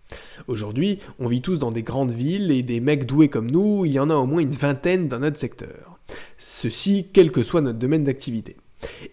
Aujourd'hui, 0.48 1.00
on 1.18 1.28
vit 1.28 1.42
tous 1.42 1.58
dans 1.58 1.72
des 1.72 1.84
grandes 1.84 2.12
villes 2.12 2.52
et 2.52 2.62
des 2.62 2.80
mecs 2.82 3.08
doués 3.08 3.30
comme 3.30 3.50
nous, 3.50 3.84
il 3.84 3.94
y 3.94 4.00
en 4.00 4.12
a 4.12 4.16
au 4.16 4.28
moins 4.28 4.42
une 4.42 4.52
vingtaine 4.52 5.08
dans 5.08 5.20
notre 5.20 5.40
secteur. 5.40 5.98
Ceci, 6.38 7.08
quel 7.12 7.32
que 7.32 7.42
soit 7.42 7.62
notre 7.62 7.80
domaine 7.80 8.04
d'activité. 8.04 8.58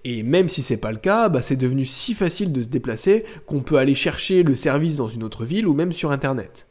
Et 0.05 0.23
même 0.23 0.49
si 0.49 0.63
c'est 0.63 0.77
pas 0.77 0.93
le 0.93 0.99
cas, 0.99 1.29
bah 1.29 1.43
c'est 1.43 1.57
devenu 1.57 1.87
si 1.87 2.15
facile 2.15 2.53
de 2.53 2.63
se 2.63 2.69
déplacer 2.69 3.25
qu'on 3.47 3.61
peut 3.61 3.77
aller 3.77 3.95
chercher 3.95 4.43
le 4.43 4.55
service 4.55 4.97
dans 4.97 5.09
une 5.09 5.23
autre 5.23 5.45
ville 5.45 5.67
ou 5.67 5.75
même 5.75 5.93
sur 5.93 6.11
internet. 6.11 6.67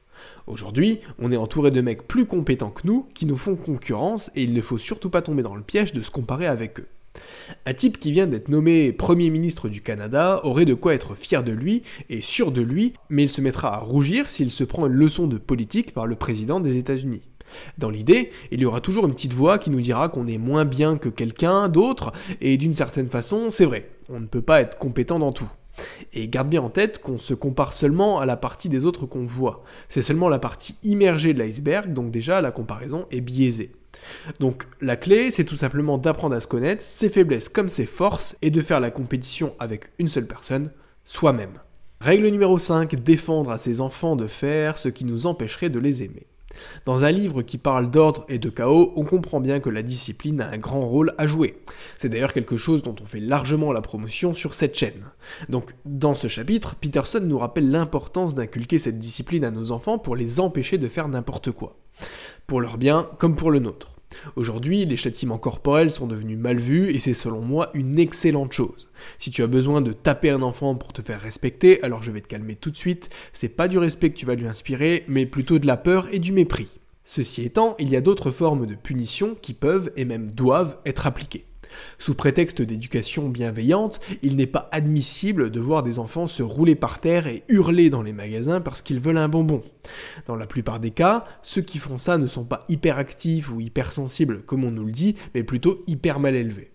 Aujourd'hui, 0.47 0.99
on 1.19 1.31
est 1.31 1.37
entouré 1.37 1.69
de 1.71 1.81
mecs 1.81 2.07
plus 2.07 2.25
compétents 2.25 2.71
que 2.71 2.87
nous 2.87 3.07
qui 3.13 3.25
nous 3.25 3.37
font 3.37 3.55
concurrence 3.55 4.31
et 4.35 4.43
il 4.43 4.53
ne 4.53 4.61
faut 4.61 4.79
surtout 4.79 5.09
pas 5.09 5.21
tomber 5.21 5.43
dans 5.43 5.55
le 5.55 5.61
piège 5.61 5.93
de 5.93 6.01
se 6.01 6.11
comparer 6.11 6.47
avec 6.47 6.79
eux. 6.79 6.87
Un 7.65 7.73
type 7.73 7.99
qui 7.99 8.11
vient 8.11 8.27
d'être 8.27 8.49
nommé 8.49 8.91
Premier 8.91 9.29
ministre 9.29 9.69
du 9.69 9.81
Canada 9.81 10.41
aurait 10.43 10.65
de 10.65 10.73
quoi 10.73 10.93
être 10.93 11.15
fier 11.15 11.43
de 11.43 11.51
lui 11.51 11.83
et 12.09 12.21
sûr 12.21 12.51
de 12.51 12.61
lui, 12.61 12.93
mais 13.09 13.23
il 13.23 13.29
se 13.29 13.41
mettra 13.41 13.75
à 13.75 13.79
rougir 13.79 14.29
s'il 14.29 14.51
se 14.51 14.63
prend 14.63 14.87
une 14.87 14.93
leçon 14.93 15.27
de 15.27 15.37
politique 15.37 15.93
par 15.93 16.07
le 16.07 16.15
président 16.15 16.59
des 16.59 16.77
États-Unis. 16.77 17.21
Dans 17.77 17.89
l'idée, 17.89 18.31
il 18.51 18.61
y 18.61 18.65
aura 18.65 18.81
toujours 18.81 19.05
une 19.05 19.13
petite 19.13 19.33
voix 19.33 19.57
qui 19.57 19.69
nous 19.69 19.81
dira 19.81 20.09
qu'on 20.09 20.27
est 20.27 20.37
moins 20.37 20.65
bien 20.65 20.97
que 20.97 21.09
quelqu'un 21.09 21.69
d'autre, 21.69 22.11
et 22.41 22.57
d'une 22.57 22.73
certaine 22.73 23.09
façon, 23.09 23.49
c'est 23.49 23.65
vrai, 23.65 23.89
on 24.09 24.19
ne 24.19 24.25
peut 24.25 24.41
pas 24.41 24.61
être 24.61 24.77
compétent 24.77 25.19
dans 25.19 25.31
tout. 25.31 25.49
Et 26.13 26.27
garde 26.27 26.49
bien 26.49 26.61
en 26.61 26.69
tête 26.69 27.01
qu'on 27.01 27.19
se 27.19 27.33
compare 27.33 27.73
seulement 27.73 28.19
à 28.19 28.25
la 28.25 28.35
partie 28.35 28.69
des 28.69 28.85
autres 28.85 29.05
qu'on 29.05 29.25
voit. 29.25 29.63
C'est 29.87 30.03
seulement 30.03 30.29
la 30.29 30.39
partie 30.39 30.75
immergée 30.83 31.33
de 31.33 31.39
l'iceberg, 31.39 31.93
donc 31.93 32.11
déjà 32.11 32.41
la 32.41 32.51
comparaison 32.51 33.05
est 33.11 33.21
biaisée. 33.21 33.71
Donc 34.39 34.67
la 34.81 34.95
clé, 34.95 35.31
c'est 35.31 35.43
tout 35.43 35.55
simplement 35.55 35.97
d'apprendre 35.97 36.35
à 36.35 36.41
se 36.41 36.47
connaître, 36.47 36.83
ses 36.83 37.09
faiblesses 37.09 37.49
comme 37.49 37.69
ses 37.69 37.85
forces, 37.85 38.35
et 38.41 38.51
de 38.51 38.61
faire 38.61 38.79
la 38.79 38.91
compétition 38.91 39.53
avec 39.59 39.91
une 39.99 40.09
seule 40.09 40.27
personne, 40.27 40.71
soi-même. 41.05 41.59
Règle 42.01 42.27
numéro 42.29 42.57
5, 42.57 42.95
défendre 42.95 43.51
à 43.51 43.57
ses 43.57 43.81
enfants 43.81 44.15
de 44.15 44.27
faire 44.27 44.77
ce 44.77 44.87
qui 44.87 45.03
nous 45.03 45.25
empêcherait 45.25 45.69
de 45.69 45.79
les 45.79 46.01
aimer. 46.01 46.27
Dans 46.85 47.03
un 47.03 47.11
livre 47.11 47.41
qui 47.41 47.57
parle 47.57 47.91
d'ordre 47.91 48.25
et 48.27 48.39
de 48.39 48.49
chaos, 48.49 48.93
on 48.95 49.03
comprend 49.03 49.39
bien 49.39 49.59
que 49.59 49.69
la 49.69 49.83
discipline 49.83 50.41
a 50.41 50.49
un 50.49 50.57
grand 50.57 50.81
rôle 50.81 51.13
à 51.17 51.27
jouer. 51.27 51.57
C'est 51.97 52.09
d'ailleurs 52.09 52.33
quelque 52.33 52.57
chose 52.57 52.81
dont 52.81 52.95
on 53.01 53.05
fait 53.05 53.19
largement 53.19 53.71
la 53.71 53.81
promotion 53.81 54.33
sur 54.33 54.53
cette 54.53 54.75
chaîne. 54.75 55.11
Donc, 55.49 55.75
dans 55.85 56.15
ce 56.15 56.27
chapitre, 56.27 56.75
Peterson 56.75 57.21
nous 57.23 57.37
rappelle 57.37 57.69
l'importance 57.69 58.35
d'inculquer 58.35 58.79
cette 58.79 58.99
discipline 58.99 59.45
à 59.45 59.51
nos 59.51 59.71
enfants 59.71 59.99
pour 59.99 60.15
les 60.15 60.39
empêcher 60.39 60.77
de 60.77 60.87
faire 60.87 61.07
n'importe 61.07 61.51
quoi. 61.51 61.77
Pour 62.47 62.61
leur 62.61 62.77
bien 62.77 63.09
comme 63.17 63.35
pour 63.35 63.51
le 63.51 63.59
nôtre. 63.59 63.98
Aujourd'hui, 64.35 64.85
les 64.85 64.97
châtiments 64.97 65.37
corporels 65.37 65.91
sont 65.91 66.07
devenus 66.07 66.37
mal 66.37 66.59
vus 66.59 66.89
et 66.89 66.99
c'est 66.99 67.13
selon 67.13 67.41
moi 67.41 67.69
une 67.73 67.99
excellente 67.99 68.53
chose. 68.53 68.89
Si 69.17 69.31
tu 69.31 69.43
as 69.43 69.47
besoin 69.47 69.81
de 69.81 69.93
taper 69.93 70.29
un 70.29 70.41
enfant 70.41 70.75
pour 70.75 70.93
te 70.93 71.01
faire 71.01 71.21
respecter, 71.21 71.81
alors 71.83 72.03
je 72.03 72.11
vais 72.11 72.21
te 72.21 72.27
calmer 72.27 72.55
tout 72.55 72.71
de 72.71 72.77
suite, 72.77 73.09
c'est 73.33 73.49
pas 73.49 73.67
du 73.67 73.77
respect 73.77 74.09
que 74.09 74.17
tu 74.17 74.25
vas 74.25 74.35
lui 74.35 74.47
inspirer, 74.47 75.03
mais 75.07 75.25
plutôt 75.25 75.59
de 75.59 75.67
la 75.67 75.77
peur 75.77 76.07
et 76.11 76.19
du 76.19 76.31
mépris. 76.31 76.79
Ceci 77.05 77.43
étant, 77.43 77.75
il 77.79 77.89
y 77.89 77.95
a 77.95 78.01
d'autres 78.01 78.31
formes 78.31 78.67
de 78.67 78.75
punition 78.75 79.35
qui 79.41 79.53
peuvent 79.53 79.91
et 79.95 80.05
même 80.05 80.29
doivent 80.29 80.77
être 80.85 81.07
appliquées. 81.07 81.45
Sous 81.97 82.15
prétexte 82.15 82.61
d'éducation 82.61 83.29
bienveillante, 83.29 83.99
il 84.21 84.35
n'est 84.35 84.47
pas 84.47 84.69
admissible 84.71 85.51
de 85.51 85.59
voir 85.59 85.83
des 85.83 85.99
enfants 85.99 86.27
se 86.27 86.43
rouler 86.43 86.75
par 86.75 86.99
terre 86.99 87.27
et 87.27 87.43
hurler 87.49 87.89
dans 87.89 88.03
les 88.03 88.13
magasins 88.13 88.61
parce 88.61 88.81
qu'ils 88.81 88.99
veulent 88.99 89.17
un 89.17 89.29
bonbon. 89.29 89.61
Dans 90.27 90.35
la 90.35 90.47
plupart 90.47 90.79
des 90.79 90.91
cas, 90.91 91.25
ceux 91.41 91.61
qui 91.61 91.77
font 91.77 91.97
ça 91.97 92.17
ne 92.17 92.27
sont 92.27 92.45
pas 92.45 92.65
hyperactifs 92.69 93.51
ou 93.51 93.59
hypersensibles 93.59 94.41
comme 94.43 94.63
on 94.63 94.71
nous 94.71 94.85
le 94.85 94.91
dit, 94.91 95.15
mais 95.33 95.43
plutôt 95.43 95.83
hyper 95.87 96.19
mal 96.19 96.35
élevés. 96.35 96.71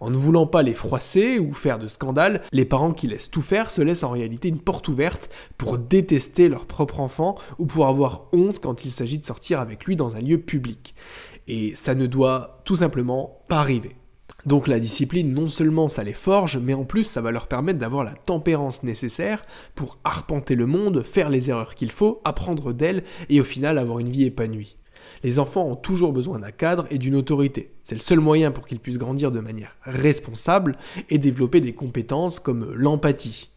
En 0.00 0.10
ne 0.10 0.16
voulant 0.16 0.46
pas 0.46 0.62
les 0.62 0.74
froisser 0.74 1.38
ou 1.38 1.52
faire 1.54 1.78
de 1.78 1.88
scandale, 1.88 2.42
les 2.52 2.64
parents 2.64 2.92
qui 2.92 3.06
laissent 3.06 3.30
tout 3.30 3.40
faire 3.40 3.70
se 3.70 3.80
laissent 3.80 4.02
en 4.02 4.10
réalité 4.10 4.48
une 4.48 4.60
porte 4.60 4.88
ouverte 4.88 5.30
pour 5.56 5.78
détester 5.78 6.48
leur 6.48 6.66
propre 6.66 7.00
enfant 7.00 7.36
ou 7.58 7.66
pour 7.66 7.86
avoir 7.86 8.26
honte 8.32 8.60
quand 8.60 8.84
il 8.84 8.90
s'agit 8.90 9.18
de 9.18 9.24
sortir 9.24 9.60
avec 9.60 9.84
lui 9.84 9.96
dans 9.96 10.16
un 10.16 10.20
lieu 10.20 10.38
public. 10.38 10.94
Et 11.48 11.74
ça 11.74 11.94
ne 11.94 12.06
doit 12.06 12.60
tout 12.64 12.76
simplement 12.76 13.42
pas 13.48 13.58
arriver. 13.58 13.96
Donc 14.44 14.66
la 14.66 14.80
discipline, 14.80 15.32
non 15.32 15.48
seulement 15.48 15.88
ça 15.88 16.02
les 16.02 16.12
forge, 16.12 16.58
mais 16.58 16.74
en 16.74 16.84
plus 16.84 17.04
ça 17.04 17.20
va 17.20 17.30
leur 17.30 17.46
permettre 17.46 17.78
d'avoir 17.78 18.02
la 18.02 18.14
tempérance 18.14 18.82
nécessaire 18.82 19.44
pour 19.76 19.98
arpenter 20.02 20.56
le 20.56 20.66
monde, 20.66 21.04
faire 21.04 21.30
les 21.30 21.48
erreurs 21.48 21.76
qu'il 21.76 21.92
faut, 21.92 22.20
apprendre 22.24 22.72
d'elles 22.72 23.04
et 23.28 23.40
au 23.40 23.44
final 23.44 23.78
avoir 23.78 24.00
une 24.00 24.10
vie 24.10 24.24
épanouie. 24.24 24.76
Les 25.22 25.38
enfants 25.38 25.66
ont 25.66 25.76
toujours 25.76 26.12
besoin 26.12 26.40
d'un 26.40 26.50
cadre 26.50 26.86
et 26.90 26.98
d'une 26.98 27.14
autorité. 27.14 27.72
C'est 27.82 27.94
le 27.94 28.00
seul 28.00 28.20
moyen 28.20 28.50
pour 28.50 28.66
qu'ils 28.66 28.80
puissent 28.80 28.98
grandir 28.98 29.30
de 29.30 29.40
manière 29.40 29.76
responsable 29.82 30.76
et 31.08 31.18
développer 31.18 31.60
des 31.60 31.74
compétences 31.74 32.40
comme 32.40 32.72
l'empathie. 32.74 33.50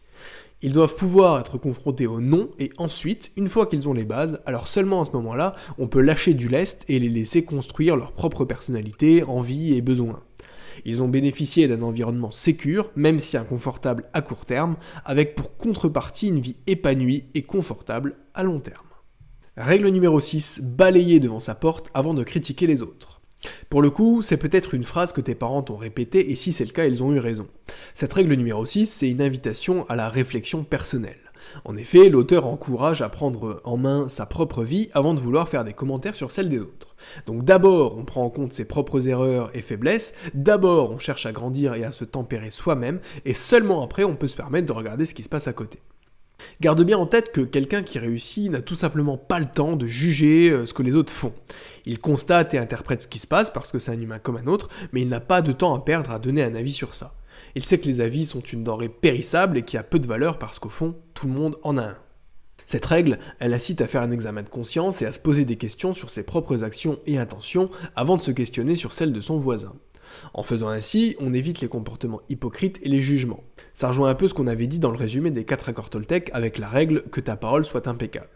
Ils 0.62 0.72
doivent 0.72 0.96
pouvoir 0.96 1.38
être 1.38 1.58
confrontés 1.58 2.06
au 2.06 2.20
non 2.20 2.50
et 2.58 2.70
ensuite, 2.78 3.30
une 3.36 3.48
fois 3.48 3.66
qu'ils 3.66 3.88
ont 3.88 3.92
les 3.92 4.04
bases, 4.04 4.40
alors 4.46 4.68
seulement 4.68 5.02
à 5.02 5.04
ce 5.04 5.10
moment-là, 5.12 5.54
on 5.78 5.86
peut 5.88 6.00
lâcher 6.00 6.32
du 6.32 6.48
lest 6.48 6.84
et 6.88 6.98
les 6.98 7.08
laisser 7.08 7.44
construire 7.44 7.96
leur 7.96 8.12
propre 8.12 8.44
personnalité, 8.44 9.22
envie 9.24 9.74
et 9.74 9.82
besoins. 9.82 10.22
Ils 10.84 11.02
ont 11.02 11.08
bénéficié 11.08 11.68
d'un 11.68 11.82
environnement 11.82 12.30
sécure, 12.30 12.90
même 12.96 13.20
si 13.20 13.36
inconfortable 13.36 14.04
à 14.12 14.20
court 14.20 14.44
terme, 14.44 14.76
avec 15.04 15.34
pour 15.34 15.56
contrepartie 15.56 16.28
une 16.28 16.40
vie 16.40 16.56
épanouie 16.66 17.24
et 17.34 17.42
confortable 17.42 18.16
à 18.34 18.42
long 18.42 18.60
terme. 18.60 18.86
Règle 19.56 19.88
numéro 19.88 20.20
6, 20.20 20.60
balayer 20.62 21.18
devant 21.18 21.40
sa 21.40 21.54
porte 21.54 21.90
avant 21.94 22.12
de 22.12 22.22
critiquer 22.22 22.66
les 22.66 22.82
autres. 22.82 23.22
Pour 23.70 23.82
le 23.82 23.90
coup, 23.90 24.22
c'est 24.22 24.36
peut-être 24.36 24.74
une 24.74 24.84
phrase 24.84 25.12
que 25.12 25.20
tes 25.20 25.34
parents 25.34 25.62
t'ont 25.62 25.76
répétée 25.76 26.30
et 26.30 26.36
si 26.36 26.52
c'est 26.52 26.64
le 26.64 26.72
cas, 26.72 26.86
ils 26.86 27.02
ont 27.02 27.12
eu 27.12 27.18
raison. 27.18 27.46
Cette 27.94 28.12
règle 28.12 28.34
numéro 28.34 28.64
6, 28.66 28.86
c'est 28.86 29.10
une 29.10 29.22
invitation 29.22 29.88
à 29.88 29.96
la 29.96 30.08
réflexion 30.08 30.64
personnelle. 30.64 31.25
En 31.64 31.76
effet, 31.76 32.08
l'auteur 32.08 32.46
encourage 32.46 33.02
à 33.02 33.08
prendre 33.08 33.60
en 33.64 33.76
main 33.76 34.08
sa 34.08 34.26
propre 34.26 34.64
vie 34.64 34.90
avant 34.94 35.14
de 35.14 35.20
vouloir 35.20 35.48
faire 35.48 35.64
des 35.64 35.72
commentaires 35.72 36.14
sur 36.14 36.30
celle 36.30 36.48
des 36.48 36.58
autres. 36.58 36.94
Donc 37.26 37.44
d'abord, 37.44 37.96
on 37.98 38.04
prend 38.04 38.24
en 38.24 38.30
compte 38.30 38.52
ses 38.52 38.64
propres 38.64 39.08
erreurs 39.08 39.50
et 39.54 39.62
faiblesses, 39.62 40.14
d'abord 40.34 40.90
on 40.90 40.98
cherche 40.98 41.26
à 41.26 41.32
grandir 41.32 41.74
et 41.74 41.84
à 41.84 41.92
se 41.92 42.04
tempérer 42.04 42.50
soi-même, 42.50 43.00
et 43.24 43.34
seulement 43.34 43.82
après 43.82 44.04
on 44.04 44.16
peut 44.16 44.28
se 44.28 44.36
permettre 44.36 44.66
de 44.66 44.72
regarder 44.72 45.06
ce 45.06 45.14
qui 45.14 45.22
se 45.22 45.28
passe 45.28 45.48
à 45.48 45.52
côté. 45.52 45.78
Garde 46.60 46.82
bien 46.84 46.98
en 46.98 47.06
tête 47.06 47.32
que 47.32 47.40
quelqu'un 47.40 47.82
qui 47.82 47.98
réussit 47.98 48.50
n'a 48.50 48.62
tout 48.62 48.74
simplement 48.74 49.16
pas 49.16 49.38
le 49.38 49.46
temps 49.46 49.76
de 49.76 49.86
juger 49.86 50.50
euh, 50.50 50.66
ce 50.66 50.74
que 50.74 50.82
les 50.82 50.94
autres 50.94 51.12
font. 51.12 51.32
Il 51.84 51.98
constate 51.98 52.54
et 52.54 52.58
interprète 52.58 53.02
ce 53.02 53.08
qui 53.08 53.18
se 53.18 53.26
passe 53.26 53.50
parce 53.50 53.72
que 53.72 53.78
c'est 53.78 53.90
un 53.90 54.00
humain 54.00 54.18
comme 54.18 54.36
un 54.36 54.46
autre, 54.46 54.68
mais 54.92 55.02
il 55.02 55.08
n'a 55.08 55.20
pas 55.20 55.42
de 55.42 55.52
temps 55.52 55.74
à 55.74 55.80
perdre 55.80 56.10
à 56.10 56.18
donner 56.18 56.42
un 56.42 56.54
avis 56.54 56.72
sur 56.72 56.94
ça. 56.94 57.14
Il 57.56 57.64
sait 57.64 57.78
que 57.78 57.88
les 57.88 58.02
avis 58.02 58.26
sont 58.26 58.40
une 58.40 58.64
denrée 58.64 58.90
périssable 58.90 59.56
et 59.56 59.62
qui 59.62 59.78
a 59.78 59.82
peu 59.82 59.98
de 59.98 60.06
valeur 60.06 60.38
parce 60.38 60.58
qu'au 60.58 60.68
fond, 60.68 60.94
tout 61.14 61.26
le 61.26 61.32
monde 61.32 61.56
en 61.62 61.78
a 61.78 61.84
un. 61.84 61.96
Cette 62.66 62.84
règle, 62.84 63.18
elle 63.38 63.54
incite 63.54 63.80
à 63.80 63.88
faire 63.88 64.02
un 64.02 64.10
examen 64.10 64.42
de 64.42 64.50
conscience 64.50 65.00
et 65.00 65.06
à 65.06 65.12
se 65.12 65.20
poser 65.20 65.46
des 65.46 65.56
questions 65.56 65.94
sur 65.94 66.10
ses 66.10 66.22
propres 66.22 66.64
actions 66.64 66.98
et 67.06 67.16
intentions 67.16 67.70
avant 67.94 68.18
de 68.18 68.22
se 68.22 68.30
questionner 68.30 68.76
sur 68.76 68.92
celles 68.92 69.14
de 69.14 69.22
son 69.22 69.38
voisin. 69.38 69.72
En 70.34 70.42
faisant 70.42 70.68
ainsi, 70.68 71.16
on 71.18 71.32
évite 71.32 71.62
les 71.62 71.68
comportements 71.68 72.20
hypocrites 72.28 72.78
et 72.82 72.90
les 72.90 73.00
jugements. 73.00 73.42
Ça 73.72 73.88
rejoint 73.88 74.10
un 74.10 74.14
peu 74.14 74.28
ce 74.28 74.34
qu'on 74.34 74.48
avait 74.48 74.66
dit 74.66 74.78
dans 74.78 74.90
le 74.90 74.98
résumé 74.98 75.30
des 75.30 75.44
4 75.46 75.70
accords 75.70 75.88
Toltec 75.88 76.28
avec 76.34 76.58
la 76.58 76.68
règle 76.68 77.04
que 77.04 77.20
ta 77.22 77.36
parole 77.36 77.64
soit 77.64 77.88
impeccable. 77.88 78.28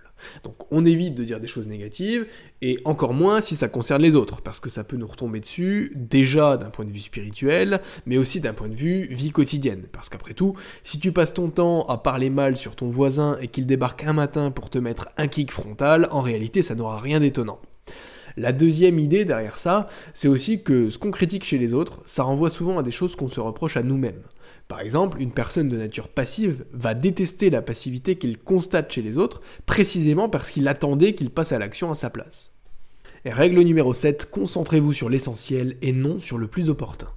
Donc 0.44 0.54
on 0.70 0.84
évite 0.84 1.14
de 1.14 1.24
dire 1.24 1.40
des 1.40 1.48
choses 1.48 1.66
négatives, 1.66 2.26
et 2.62 2.78
encore 2.84 3.14
moins 3.14 3.40
si 3.40 3.56
ça 3.56 3.68
concerne 3.68 4.02
les 4.02 4.14
autres, 4.14 4.40
parce 4.42 4.60
que 4.60 4.70
ça 4.70 4.84
peut 4.84 4.96
nous 4.96 5.06
retomber 5.06 5.40
dessus, 5.40 5.92
déjà 5.96 6.56
d'un 6.56 6.70
point 6.70 6.84
de 6.84 6.90
vue 6.90 7.00
spirituel, 7.00 7.80
mais 8.06 8.18
aussi 8.18 8.40
d'un 8.40 8.52
point 8.52 8.68
de 8.68 8.74
vue 8.74 9.06
vie 9.10 9.30
quotidienne. 9.30 9.86
Parce 9.92 10.08
qu'après 10.08 10.34
tout, 10.34 10.54
si 10.82 10.98
tu 10.98 11.12
passes 11.12 11.34
ton 11.34 11.48
temps 11.48 11.86
à 11.86 11.98
parler 11.98 12.30
mal 12.30 12.56
sur 12.56 12.76
ton 12.76 12.90
voisin 12.90 13.38
et 13.40 13.48
qu'il 13.48 13.66
débarque 13.66 14.04
un 14.04 14.12
matin 14.12 14.50
pour 14.50 14.70
te 14.70 14.78
mettre 14.78 15.08
un 15.16 15.28
kick 15.28 15.50
frontal, 15.50 16.08
en 16.10 16.20
réalité 16.20 16.62
ça 16.62 16.74
n'aura 16.74 17.00
rien 17.00 17.20
d'étonnant. 17.20 17.60
La 18.36 18.52
deuxième 18.52 18.98
idée 18.98 19.24
derrière 19.24 19.58
ça, 19.58 19.88
c'est 20.14 20.28
aussi 20.28 20.62
que 20.62 20.90
ce 20.90 20.98
qu'on 20.98 21.10
critique 21.10 21.44
chez 21.44 21.58
les 21.58 21.72
autres, 21.72 22.00
ça 22.04 22.22
renvoie 22.22 22.50
souvent 22.50 22.78
à 22.78 22.82
des 22.82 22.90
choses 22.90 23.16
qu'on 23.16 23.28
se 23.28 23.40
reproche 23.40 23.76
à 23.76 23.82
nous-mêmes. 23.82 24.22
Par 24.70 24.82
exemple, 24.82 25.20
une 25.20 25.32
personne 25.32 25.68
de 25.68 25.76
nature 25.76 26.06
passive 26.06 26.64
va 26.72 26.94
détester 26.94 27.50
la 27.50 27.60
passivité 27.60 28.14
qu'il 28.14 28.38
constate 28.38 28.92
chez 28.92 29.02
les 29.02 29.18
autres, 29.18 29.42
précisément 29.66 30.28
parce 30.28 30.52
qu'il 30.52 30.68
attendait 30.68 31.16
qu'il 31.16 31.30
passe 31.30 31.50
à 31.50 31.58
l'action 31.58 31.90
à 31.90 31.96
sa 31.96 32.08
place. 32.08 32.52
Règle 33.24 33.62
numéro 33.62 33.92
7, 33.92 34.30
concentrez-vous 34.30 34.92
sur 34.92 35.10
l'essentiel 35.10 35.76
et 35.82 35.90
non 35.90 36.20
sur 36.20 36.38
le 36.38 36.46
plus 36.46 36.68
opportun. 36.68 37.08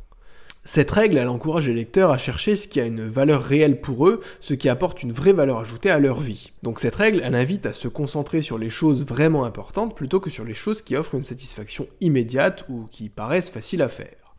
Cette 0.65 0.89
règle, 0.89 1.19
elle 1.19 1.27
encourage 1.27 1.67
les 1.67 1.75
lecteurs 1.75 2.09
à 2.09 2.17
chercher 2.17 2.55
ce 2.55 2.67
qui 2.67 2.81
a 2.81 2.85
une 2.85 3.07
valeur 3.07 3.43
réelle 3.43 3.81
pour 3.81 4.07
eux, 4.07 4.21
ce 4.41 4.55
qui 4.55 4.67
apporte 4.67 5.03
une 5.03 5.13
vraie 5.13 5.33
valeur 5.33 5.59
ajoutée 5.59 5.91
à 5.91 5.99
leur 5.99 6.21
vie. 6.21 6.53
Donc 6.63 6.79
cette 6.79 6.95
règle, 6.95 7.21
elle 7.23 7.35
invite 7.35 7.67
à 7.67 7.73
se 7.73 7.87
concentrer 7.87 8.41
sur 8.41 8.57
les 8.57 8.71
choses 8.71 9.05
vraiment 9.05 9.45
importantes 9.45 9.95
plutôt 9.95 10.19
que 10.19 10.31
sur 10.31 10.43
les 10.43 10.55
choses 10.55 10.81
qui 10.81 10.95
offrent 10.95 11.13
une 11.13 11.21
satisfaction 11.21 11.85
immédiate 12.01 12.65
ou 12.67 12.87
qui 12.89 13.09
paraissent 13.09 13.51
faciles 13.51 13.83
à 13.83 13.89
faire. 13.89 14.35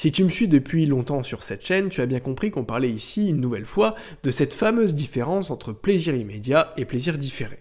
Si 0.00 0.12
tu 0.12 0.24
me 0.24 0.30
suis 0.30 0.48
depuis 0.48 0.86
longtemps 0.86 1.22
sur 1.22 1.44
cette 1.44 1.62
chaîne, 1.62 1.90
tu 1.90 2.00
as 2.00 2.06
bien 2.06 2.20
compris 2.20 2.50
qu'on 2.50 2.64
parlait 2.64 2.88
ici, 2.88 3.28
une 3.28 3.38
nouvelle 3.38 3.66
fois, 3.66 3.94
de 4.22 4.30
cette 4.30 4.54
fameuse 4.54 4.94
différence 4.94 5.50
entre 5.50 5.74
plaisir 5.74 6.16
immédiat 6.16 6.72
et 6.78 6.86
plaisir 6.86 7.18
différé. 7.18 7.58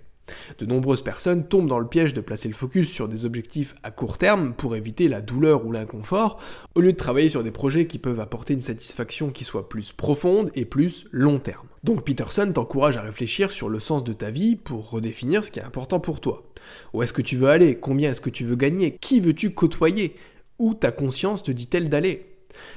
De 0.57 0.65
nombreuses 0.65 1.01
personnes 1.01 1.45
tombent 1.45 1.67
dans 1.67 1.79
le 1.79 1.89
piège 1.89 2.13
de 2.13 2.21
placer 2.21 2.47
le 2.47 2.53
focus 2.53 2.89
sur 2.89 3.09
des 3.09 3.25
objectifs 3.25 3.75
à 3.83 3.91
court 3.91 4.17
terme 4.17 4.53
pour 4.53 4.77
éviter 4.77 5.09
la 5.09 5.19
douleur 5.19 5.65
ou 5.65 5.73
l'inconfort, 5.73 6.39
au 6.75 6.79
lieu 6.79 6.93
de 6.93 6.97
travailler 6.97 7.27
sur 7.27 7.43
des 7.43 7.51
projets 7.51 7.87
qui 7.87 7.99
peuvent 7.99 8.21
apporter 8.21 8.53
une 8.53 8.61
satisfaction 8.61 9.31
qui 9.31 9.43
soit 9.43 9.67
plus 9.67 9.91
profonde 9.91 10.49
et 10.55 10.63
plus 10.63 11.07
long 11.11 11.39
terme. 11.39 11.67
Donc 11.83 12.05
Peterson 12.05 12.49
t'encourage 12.53 12.95
à 12.95 13.01
réfléchir 13.01 13.51
sur 13.51 13.67
le 13.67 13.81
sens 13.81 14.05
de 14.05 14.13
ta 14.13 14.31
vie 14.31 14.55
pour 14.55 14.91
redéfinir 14.91 15.43
ce 15.43 15.51
qui 15.51 15.59
est 15.59 15.63
important 15.63 15.99
pour 15.99 16.21
toi. 16.21 16.49
Où 16.93 17.03
est-ce 17.03 17.11
que 17.11 17.21
tu 17.21 17.35
veux 17.35 17.49
aller? 17.49 17.75
Combien 17.75 18.11
est-ce 18.11 18.21
que 18.21 18.29
tu 18.29 18.45
veux 18.45 18.55
gagner? 18.55 18.95
Qui 19.01 19.19
veux-tu 19.19 19.49
côtoyer? 19.49 20.15
Où 20.57 20.73
ta 20.73 20.91
conscience 20.91 21.43
te 21.43 21.51
dit-elle 21.51 21.89
d'aller? 21.89 22.28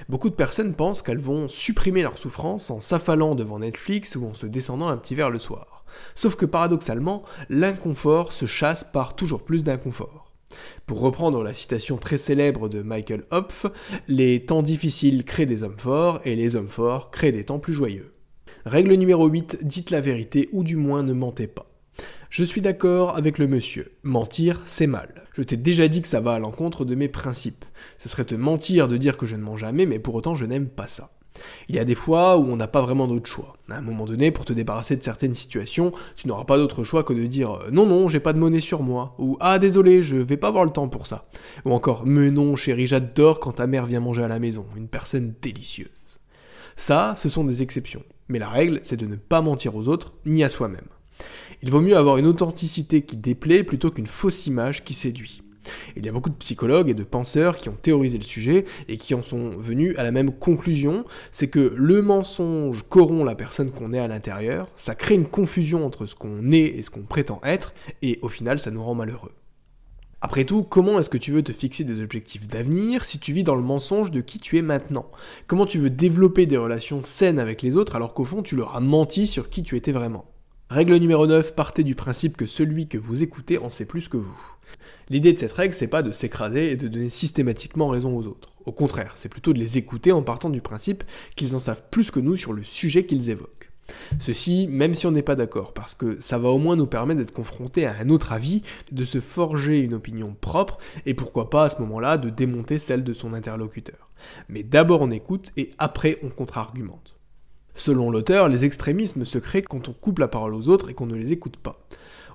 Beaucoup 0.09 0.31
de 0.31 0.35
personnes 0.35 0.75
pensent 0.75 1.03
qu'elles 1.03 1.19
vont 1.19 1.49
supprimer 1.49 2.03
leur 2.03 2.19
souffrance 2.19 2.71
en 2.71 2.81
s'affalant 2.81 3.35
devant 3.35 3.59
Netflix 3.59 4.17
ou 4.17 4.27
en 4.27 4.35
se 4.35 4.47
descendant 4.47 4.89
un 4.89 4.97
petit 4.97 5.15
verre 5.15 5.31
le 5.31 5.39
soir. 5.39 5.85
Sauf 6.15 6.37
que 6.37 6.47
paradoxalement, 6.47 7.23
l'inconfort 7.49 8.33
se 8.33 8.47
chasse 8.47 8.85
par 8.85 9.17
toujours 9.17 9.45
plus 9.45 9.65
d'inconfort. 9.65 10.33
Pour 10.87 11.01
reprendre 11.01 11.43
la 11.43 11.55
citation 11.55 11.97
très 11.97 12.19
célèbre 12.19 12.69
de 12.69 12.83
Michael 12.83 13.25
Hopf, 13.31 13.67
les 14.09 14.45
temps 14.45 14.63
difficiles 14.63 15.25
créent 15.25 15.47
des 15.47 15.63
hommes 15.63 15.79
forts 15.79 16.21
et 16.25 16.37
les 16.37 16.57
hommes 16.57 16.69
forts 16.69 17.11
créent 17.11 17.33
des 17.33 17.45
temps 17.45 17.59
plus 17.59 17.75
joyeux. 17.75 18.15
Règle 18.67 18.95
numéro 18.95 19.27
8, 19.27 19.61
dites 19.63 19.91
la 19.91 20.01
vérité 20.01 20.49
ou 20.53 20.63
du 20.63 20.77
moins 20.77 21.03
ne 21.03 21.15
mentez 21.15 21.47
pas. 21.47 21.72
Je 22.33 22.45
suis 22.45 22.63
d'accord 22.63 23.15
avec 23.15 23.37
le 23.37 23.47
monsieur. 23.47 23.93
Mentir, 24.05 24.63
c'est 24.65 24.87
mal. 24.87 25.27
Je 25.35 25.43
t'ai 25.43 25.59
déjà 25.59 25.87
dit 25.87 26.01
que 26.01 26.09
ça 26.09 26.23
va 26.23 26.33
à 26.33 26.39
l'encontre 26.39 26.87
de 26.87 26.95
mes 26.95 27.09
principes. 27.09 27.67
Ce 27.99 28.09
serait 28.09 28.25
te 28.25 28.35
mentir 28.35 28.89
de 28.89 28.97
dire 28.97 29.19
que 29.19 29.27
je 29.27 29.37
ne 29.37 29.43
mens 29.43 29.59
jamais, 29.59 29.85
mais 29.85 29.99
pour 29.99 30.15
autant 30.15 30.35
je 30.35 30.47
n'aime 30.47 30.69
pas 30.69 30.87
ça. 30.87 31.11
Il 31.69 31.77
y 31.77 31.79
a 31.79 31.85
des 31.85 31.95
fois 31.95 32.39
où 32.39 32.45
on 32.45 32.57
n'a 32.57 32.69
pas 32.69 32.81
vraiment 32.81 33.07
d'autre 33.07 33.29
choix. 33.29 33.59
À 33.69 33.77
un 33.77 33.83
moment 33.83 34.07
donné, 34.07 34.31
pour 34.31 34.47
te 34.47 34.55
débarrasser 34.55 34.97
de 34.97 35.03
certaines 35.03 35.35
situations, 35.35 35.93
tu 36.17 36.27
n'auras 36.27 36.45
pas 36.45 36.57
d'autre 36.57 36.85
choix 36.85 37.05
que 37.05 37.13
de 37.13 37.27
dire 37.27 37.51
euh, 37.51 37.71
non 37.71 37.85
non, 37.85 38.09
j'ai 38.09 38.19
pas 38.19 38.33
de 38.33 38.39
monnaie 38.39 38.61
sur 38.61 38.83
moi 38.83 39.15
ou 39.19 39.37
ah 39.41 39.59
désolé, 39.59 40.03
je 40.03 40.17
vais 40.17 40.39
pas 40.39 40.49
avoir 40.49 40.65
le 40.65 40.71
temps 40.71 40.89
pour 40.89 41.07
ça. 41.07 41.27
Ou 41.67 41.73
encore 41.73 42.05
mais 42.07 42.31
non, 42.31 42.57
chérie, 42.57 42.87
j'adore 42.87 43.41
quand 43.41 43.53
ta 43.53 43.67
mère 43.67 43.85
vient 43.85 44.01
manger 44.01 44.23
à 44.23 44.29
la 44.29 44.39
maison, 44.39 44.65
une 44.75 44.89
personne 44.89 45.35
délicieuse. 45.43 45.91
Ça, 46.77 47.15
ce 47.19 47.29
sont 47.29 47.45
des 47.45 47.61
exceptions. 47.61 48.05
Mais 48.29 48.39
la 48.39 48.49
règle, 48.49 48.81
c'est 48.85 48.97
de 48.97 49.05
ne 49.05 49.17
pas 49.17 49.43
mentir 49.43 49.77
aux 49.77 49.87
autres 49.87 50.15
ni 50.25 50.43
à 50.43 50.49
soi-même. 50.49 50.89
Il 51.65 51.71
vaut 51.71 51.81
mieux 51.81 51.97
avoir 51.97 52.19
une 52.19 52.27
authenticité 52.27 53.03
qui 53.03 53.17
déplaît 53.17 53.63
plutôt 53.63 53.93
qu'une 53.93 54.09
fausse 54.09 54.49
image 54.49 54.83
qui 54.83 54.95
séduit. 54.95 55.43
Il 55.97 56.05
y 56.05 56.09
a 56.09 56.13
beaucoup 56.13 56.29
de 56.29 56.35
psychologues 56.35 56.91
et 56.91 56.95
de 56.95 57.05
penseurs 57.05 57.57
qui 57.57 57.69
ont 57.69 57.77
théorisé 57.81 58.19
le 58.19 58.25
sujet 58.25 58.65
et 58.89 58.97
qui 58.97 59.15
en 59.15 59.23
sont 59.23 59.51
venus 59.51 59.95
à 59.97 60.03
la 60.03 60.11
même 60.11 60.33
conclusion, 60.33 61.05
c'est 61.31 61.47
que 61.47 61.73
le 61.77 62.03
mensonge 62.03 62.85
corrompt 62.89 63.25
la 63.25 63.37
personne 63.37 63.71
qu'on 63.71 63.93
est 63.93 64.01
à 64.01 64.09
l'intérieur, 64.09 64.67
ça 64.77 64.97
crée 64.97 65.15
une 65.15 65.29
confusion 65.29 65.87
entre 65.87 66.07
ce 66.07 66.17
qu'on 66.17 66.51
est 66.51 66.65
et 66.65 66.83
ce 66.83 66.91
qu'on 66.91 67.03
prétend 67.03 67.41
être, 67.45 67.75
et 68.03 68.19
au 68.23 68.29
final 68.29 68.59
ça 68.59 68.73
nous 68.73 68.83
rend 68.83 68.97
malheureux. 68.97 69.33
Après 70.21 70.45
tout, 70.45 70.65
comment 70.65 70.99
est-ce 70.99 71.11
que 71.11 71.19
tu 71.19 71.31
veux 71.31 71.43
te 71.43 71.53
fixer 71.53 71.85
des 71.85 72.03
objectifs 72.03 72.49
d'avenir 72.49 73.05
si 73.05 73.21
tu 73.21 73.33
vis 73.33 73.45
dans 73.45 73.57
le 73.57 73.63
mensonge 73.63 74.11
de 74.11 74.21
qui 74.21 74.41
tu 74.41 74.59
es 74.59 74.63
maintenant? 74.63 75.11
Comment 75.47 75.67
tu 75.67 75.79
veux 75.79 75.91
développer 75.91 76.47
des 76.47 76.57
relations 76.57 77.03
saines 77.05 77.39
avec 77.39 77.63
les 77.63 77.77
autres 77.77 77.95
alors 77.95 78.15
qu'au 78.15 78.25
fond 78.25 78.43
tu 78.43 78.57
leur 78.57 78.75
as 78.75 78.81
menti 78.81 79.29
sur 79.29 79.49
qui 79.49 79.63
tu 79.63 79.77
étais 79.77 79.93
vraiment? 79.93 80.32
Règle 80.73 80.97
numéro 80.97 81.27
9, 81.27 81.55
partez 81.55 81.85
du 81.85 81.95
principe 81.95 82.35
que 82.35 82.47
celui 82.47 82.89
que 82.89 82.97
vous 82.97 83.23
écoutez 83.23 83.59
en 83.59 83.69
sait 83.69 83.85
plus 83.85 84.09
que 84.09 84.17
vous. 84.17 84.41
L'idée 85.11 85.35
de 85.35 85.39
cette 85.39 85.53
règle, 85.53 85.75
c'est 85.75 85.87
pas 85.87 86.03
de 86.03 86.13
s'écraser 86.13 86.73
et 86.73 86.77
de 86.77 86.89
donner 86.89 87.11
systématiquement 87.11 87.89
raison 87.89 88.17
aux 88.17 88.27
autres. 88.27 88.55
Au 88.65 88.73
contraire, 88.73 89.13
c'est 89.19 89.29
plutôt 89.29 89.53
de 89.53 89.59
les 89.59 89.77
écouter 89.77 90.13
en 90.13 90.23
partant 90.23 90.49
du 90.49 90.63
principe 90.63 91.05
qu'ils 91.37 91.55
en 91.55 91.59
savent 91.59 91.83
plus 91.91 92.11
que 92.11 92.21
nous 92.21 92.37
sur 92.37 92.55
le 92.55 92.65
sujet 92.65 93.05
qu'ils 93.05 93.29
évoquent. 93.29 93.71
Ceci, 94.19 94.67
même 94.67 94.95
si 94.95 95.07
on 95.07 95.11
n'est 95.11 95.21
pas 95.21 95.35
d'accord, 95.35 95.75
parce 95.75 95.95
que 95.95 96.19
ça 96.21 96.39
va 96.39 96.49
au 96.49 96.59
moins 96.59 96.77
nous 96.77 96.87
permettre 96.87 97.21
d'être 97.21 97.35
confrontés 97.35 97.85
à 97.85 97.95
un 98.01 98.09
autre 98.09 98.33
avis, 98.33 98.63
de 98.93 99.05
se 99.05 99.21
forger 99.21 99.81
une 99.81 99.93
opinion 99.93 100.35
propre, 100.41 100.79
et 101.05 101.13
pourquoi 101.13 101.51
pas 101.51 101.65
à 101.65 101.69
ce 101.69 101.83
moment-là 101.83 102.17
de 102.17 102.31
démonter 102.31 102.79
celle 102.79 103.05
de 103.05 103.13
son 103.13 103.35
interlocuteur. 103.35 104.09
Mais 104.49 104.63
d'abord 104.63 105.03
on 105.03 105.11
écoute 105.11 105.53
et 105.59 105.73
après 105.77 106.19
on 106.23 106.31
contre-argumente. 106.31 107.15
Selon 107.75 108.11
l'auteur, 108.11 108.49
les 108.49 108.65
extrémismes 108.65 109.25
se 109.25 109.39
créent 109.39 109.63
quand 109.63 109.89
on 109.89 109.93
coupe 109.93 110.19
la 110.19 110.29
parole 110.29 110.55
aux 110.55 110.69
autres 110.69 110.91
et 110.91 110.95
qu'on 110.95 111.07
ne 111.07 111.17
les 111.17 111.33
écoute 111.33 111.57
pas. 111.57 111.81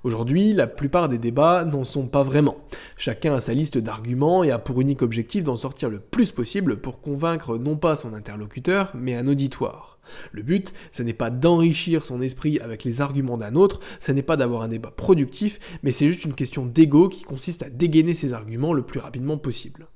Aujourd'hui, 0.03 0.53
la 0.53 0.67
plupart 0.67 1.09
des 1.09 1.17
débats 1.17 1.65
n'en 1.65 1.83
sont 1.83 2.07
pas 2.07 2.23
vraiment. 2.23 2.57
Chacun 2.97 3.35
a 3.35 3.41
sa 3.41 3.53
liste 3.53 3.77
d'arguments 3.77 4.43
et 4.43 4.51
a 4.51 4.59
pour 4.59 4.79
unique 4.79 5.01
objectif 5.01 5.43
d'en 5.43 5.57
sortir 5.57 5.89
le 5.89 5.99
plus 5.99 6.31
possible 6.31 6.77
pour 6.77 7.01
convaincre 7.01 7.57
non 7.57 7.77
pas 7.77 7.95
son 7.95 8.13
interlocuteur, 8.13 8.91
mais 8.95 9.15
un 9.15 9.27
auditoire. 9.27 9.99
Le 10.31 10.43
but, 10.43 10.73
ce 10.91 11.03
n'est 11.03 11.13
pas 11.13 11.29
d'enrichir 11.29 12.05
son 12.05 12.21
esprit 12.21 12.59
avec 12.59 12.83
les 12.83 13.01
arguments 13.01 13.37
d'un 13.37 13.55
autre, 13.55 13.79
ce 13.99 14.11
n'est 14.11 14.23
pas 14.23 14.37
d'avoir 14.37 14.61
un 14.61 14.69
débat 14.69 14.91
productif, 14.91 15.59
mais 15.83 15.91
c'est 15.91 16.07
juste 16.07 16.25
une 16.25 16.35
question 16.35 16.65
d'ego 16.65 17.09
qui 17.09 17.23
consiste 17.23 17.63
à 17.63 17.69
dégainer 17.69 18.13
ses 18.13 18.33
arguments 18.33 18.73
le 18.73 18.83
plus 18.83 18.99
rapidement 18.99 19.37
possible. 19.37 19.87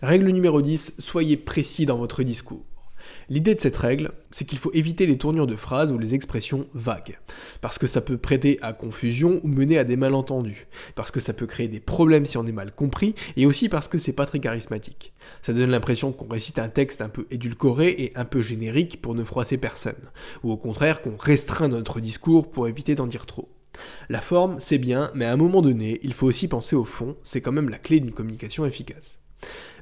Règle 0.00 0.30
numéro 0.30 0.62
10, 0.62 0.94
soyez 0.98 1.36
précis 1.36 1.84
dans 1.84 1.98
votre 1.98 2.22
discours. 2.22 2.64
L'idée 3.28 3.54
de 3.54 3.60
cette 3.60 3.76
règle, 3.76 4.12
c'est 4.30 4.44
qu'il 4.44 4.58
faut 4.58 4.70
éviter 4.72 5.06
les 5.06 5.18
tournures 5.18 5.46
de 5.46 5.56
phrases 5.56 5.92
ou 5.92 5.98
les 5.98 6.14
expressions 6.14 6.66
vagues, 6.74 7.18
parce 7.60 7.78
que 7.78 7.86
ça 7.86 8.00
peut 8.00 8.16
prêter 8.16 8.58
à 8.62 8.72
confusion 8.72 9.40
ou 9.42 9.48
mener 9.48 9.78
à 9.78 9.84
des 9.84 9.96
malentendus, 9.96 10.66
parce 10.94 11.10
que 11.10 11.20
ça 11.20 11.34
peut 11.34 11.46
créer 11.46 11.68
des 11.68 11.80
problèmes 11.80 12.26
si 12.26 12.38
on 12.38 12.46
est 12.46 12.52
mal 12.52 12.70
compris, 12.70 13.14
et 13.36 13.46
aussi 13.46 13.68
parce 13.68 13.88
que 13.88 13.98
c'est 13.98 14.12
pas 14.12 14.26
très 14.26 14.40
charismatique. 14.40 15.12
Ça 15.42 15.52
donne 15.52 15.70
l'impression 15.70 16.12
qu'on 16.12 16.28
récite 16.28 16.58
un 16.58 16.68
texte 16.68 17.02
un 17.02 17.08
peu 17.08 17.26
édulcoré 17.30 17.88
et 17.88 18.12
un 18.16 18.24
peu 18.24 18.42
générique 18.42 19.02
pour 19.02 19.14
ne 19.14 19.24
froisser 19.24 19.58
personne, 19.58 20.10
ou 20.42 20.50
au 20.50 20.56
contraire 20.56 21.02
qu'on 21.02 21.16
restreint 21.18 21.68
notre 21.68 22.00
discours 22.00 22.50
pour 22.50 22.68
éviter 22.68 22.94
d'en 22.94 23.06
dire 23.06 23.26
trop. 23.26 23.48
La 24.08 24.20
forme, 24.20 24.58
c'est 24.58 24.78
bien, 24.78 25.10
mais 25.14 25.24
à 25.24 25.32
un 25.32 25.36
moment 25.36 25.62
donné, 25.62 26.00
il 26.02 26.12
faut 26.12 26.26
aussi 26.26 26.48
penser 26.48 26.74
au 26.74 26.84
fond, 26.84 27.16
c'est 27.22 27.40
quand 27.40 27.52
même 27.52 27.68
la 27.68 27.78
clé 27.78 28.00
d'une 28.00 28.12
communication 28.12 28.64
efficace. 28.64 29.18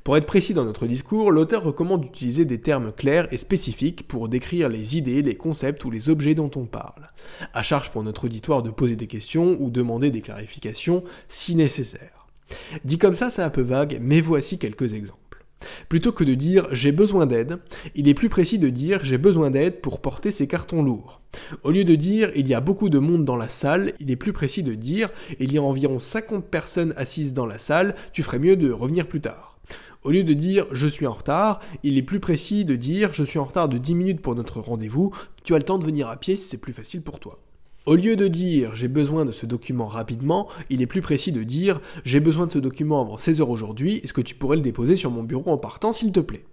Pour 0.06 0.16
être 0.16 0.24
précis 0.24 0.54
dans 0.54 0.64
notre 0.64 0.86
discours, 0.86 1.32
l'auteur 1.32 1.64
recommande 1.64 2.02
d'utiliser 2.02 2.44
des 2.44 2.60
termes 2.60 2.92
clairs 2.92 3.26
et 3.32 3.36
spécifiques 3.36 4.06
pour 4.06 4.28
décrire 4.28 4.68
les 4.68 4.96
idées, 4.96 5.20
les 5.20 5.36
concepts 5.36 5.84
ou 5.84 5.90
les 5.90 6.08
objets 6.08 6.36
dont 6.36 6.52
on 6.54 6.64
parle. 6.64 7.08
À 7.52 7.64
charge 7.64 7.90
pour 7.90 8.04
notre 8.04 8.26
auditoire 8.26 8.62
de 8.62 8.70
poser 8.70 8.94
des 8.94 9.08
questions 9.08 9.56
ou 9.58 9.68
demander 9.68 10.12
des 10.12 10.20
clarifications 10.20 11.02
si 11.28 11.56
nécessaire. 11.56 12.28
Dit 12.84 12.98
comme 12.98 13.16
ça, 13.16 13.30
c'est 13.30 13.42
un 13.42 13.50
peu 13.50 13.62
vague, 13.62 13.98
mais 14.00 14.20
voici 14.20 14.58
quelques 14.58 14.92
exemples. 14.92 15.44
Plutôt 15.88 16.12
que 16.12 16.22
de 16.22 16.34
dire 16.34 16.68
j'ai 16.70 16.92
besoin 16.92 17.26
d'aide, 17.26 17.58
il 17.96 18.06
est 18.06 18.14
plus 18.14 18.28
précis 18.28 18.60
de 18.60 18.68
dire 18.68 19.00
j'ai 19.02 19.18
besoin 19.18 19.50
d'aide 19.50 19.80
pour 19.80 20.00
porter 20.00 20.30
ces 20.30 20.46
cartons 20.46 20.84
lourds. 20.84 21.20
Au 21.64 21.72
lieu 21.72 21.82
de 21.82 21.96
dire 21.96 22.30
il 22.36 22.46
y 22.46 22.54
a 22.54 22.60
beaucoup 22.60 22.90
de 22.90 23.00
monde 23.00 23.24
dans 23.24 23.34
la 23.36 23.48
salle, 23.48 23.92
il 23.98 24.12
est 24.12 24.16
plus 24.16 24.32
précis 24.32 24.62
de 24.62 24.74
dire 24.74 25.08
il 25.40 25.52
y 25.52 25.58
a 25.58 25.62
environ 25.62 25.98
50 25.98 26.44
personnes 26.44 26.94
assises 26.96 27.32
dans 27.32 27.46
la 27.46 27.58
salle, 27.58 27.96
tu 28.12 28.22
ferais 28.22 28.38
mieux 28.38 28.54
de 28.54 28.70
revenir 28.70 29.08
plus 29.08 29.20
tard. 29.20 29.55
Au 30.06 30.12
lieu 30.12 30.22
de 30.22 30.34
dire 30.34 30.66
je 30.70 30.86
suis 30.86 31.08
en 31.08 31.14
retard, 31.14 31.58
il 31.82 31.98
est 31.98 32.02
plus 32.02 32.20
précis 32.20 32.64
de 32.64 32.76
dire 32.76 33.12
je 33.12 33.24
suis 33.24 33.40
en 33.40 33.44
retard 33.44 33.68
de 33.68 33.76
10 33.76 33.96
minutes 33.96 34.20
pour 34.20 34.36
notre 34.36 34.60
rendez-vous, 34.60 35.12
tu 35.42 35.52
as 35.52 35.58
le 35.58 35.64
temps 35.64 35.78
de 35.78 35.84
venir 35.84 36.06
à 36.06 36.16
pied 36.16 36.36
si 36.36 36.46
c'est 36.46 36.58
plus 36.58 36.72
facile 36.72 37.02
pour 37.02 37.18
toi. 37.18 37.40
Au 37.86 37.96
lieu 37.96 38.14
de 38.14 38.28
dire 38.28 38.76
j'ai 38.76 38.86
besoin 38.86 39.24
de 39.24 39.32
ce 39.32 39.46
document 39.46 39.88
rapidement, 39.88 40.46
il 40.70 40.80
est 40.80 40.86
plus 40.86 41.02
précis 41.02 41.32
de 41.32 41.42
dire 41.42 41.80
j'ai 42.04 42.20
besoin 42.20 42.46
de 42.46 42.52
ce 42.52 42.60
document 42.60 43.00
avant 43.00 43.16
16h 43.16 43.42
aujourd'hui, 43.42 44.00
est-ce 44.04 44.12
que 44.12 44.20
tu 44.20 44.36
pourrais 44.36 44.54
le 44.54 44.62
déposer 44.62 44.94
sur 44.94 45.10
mon 45.10 45.24
bureau 45.24 45.50
en 45.50 45.58
partant 45.58 45.90
s'il 45.90 46.12
te 46.12 46.20
plaît? 46.20 46.44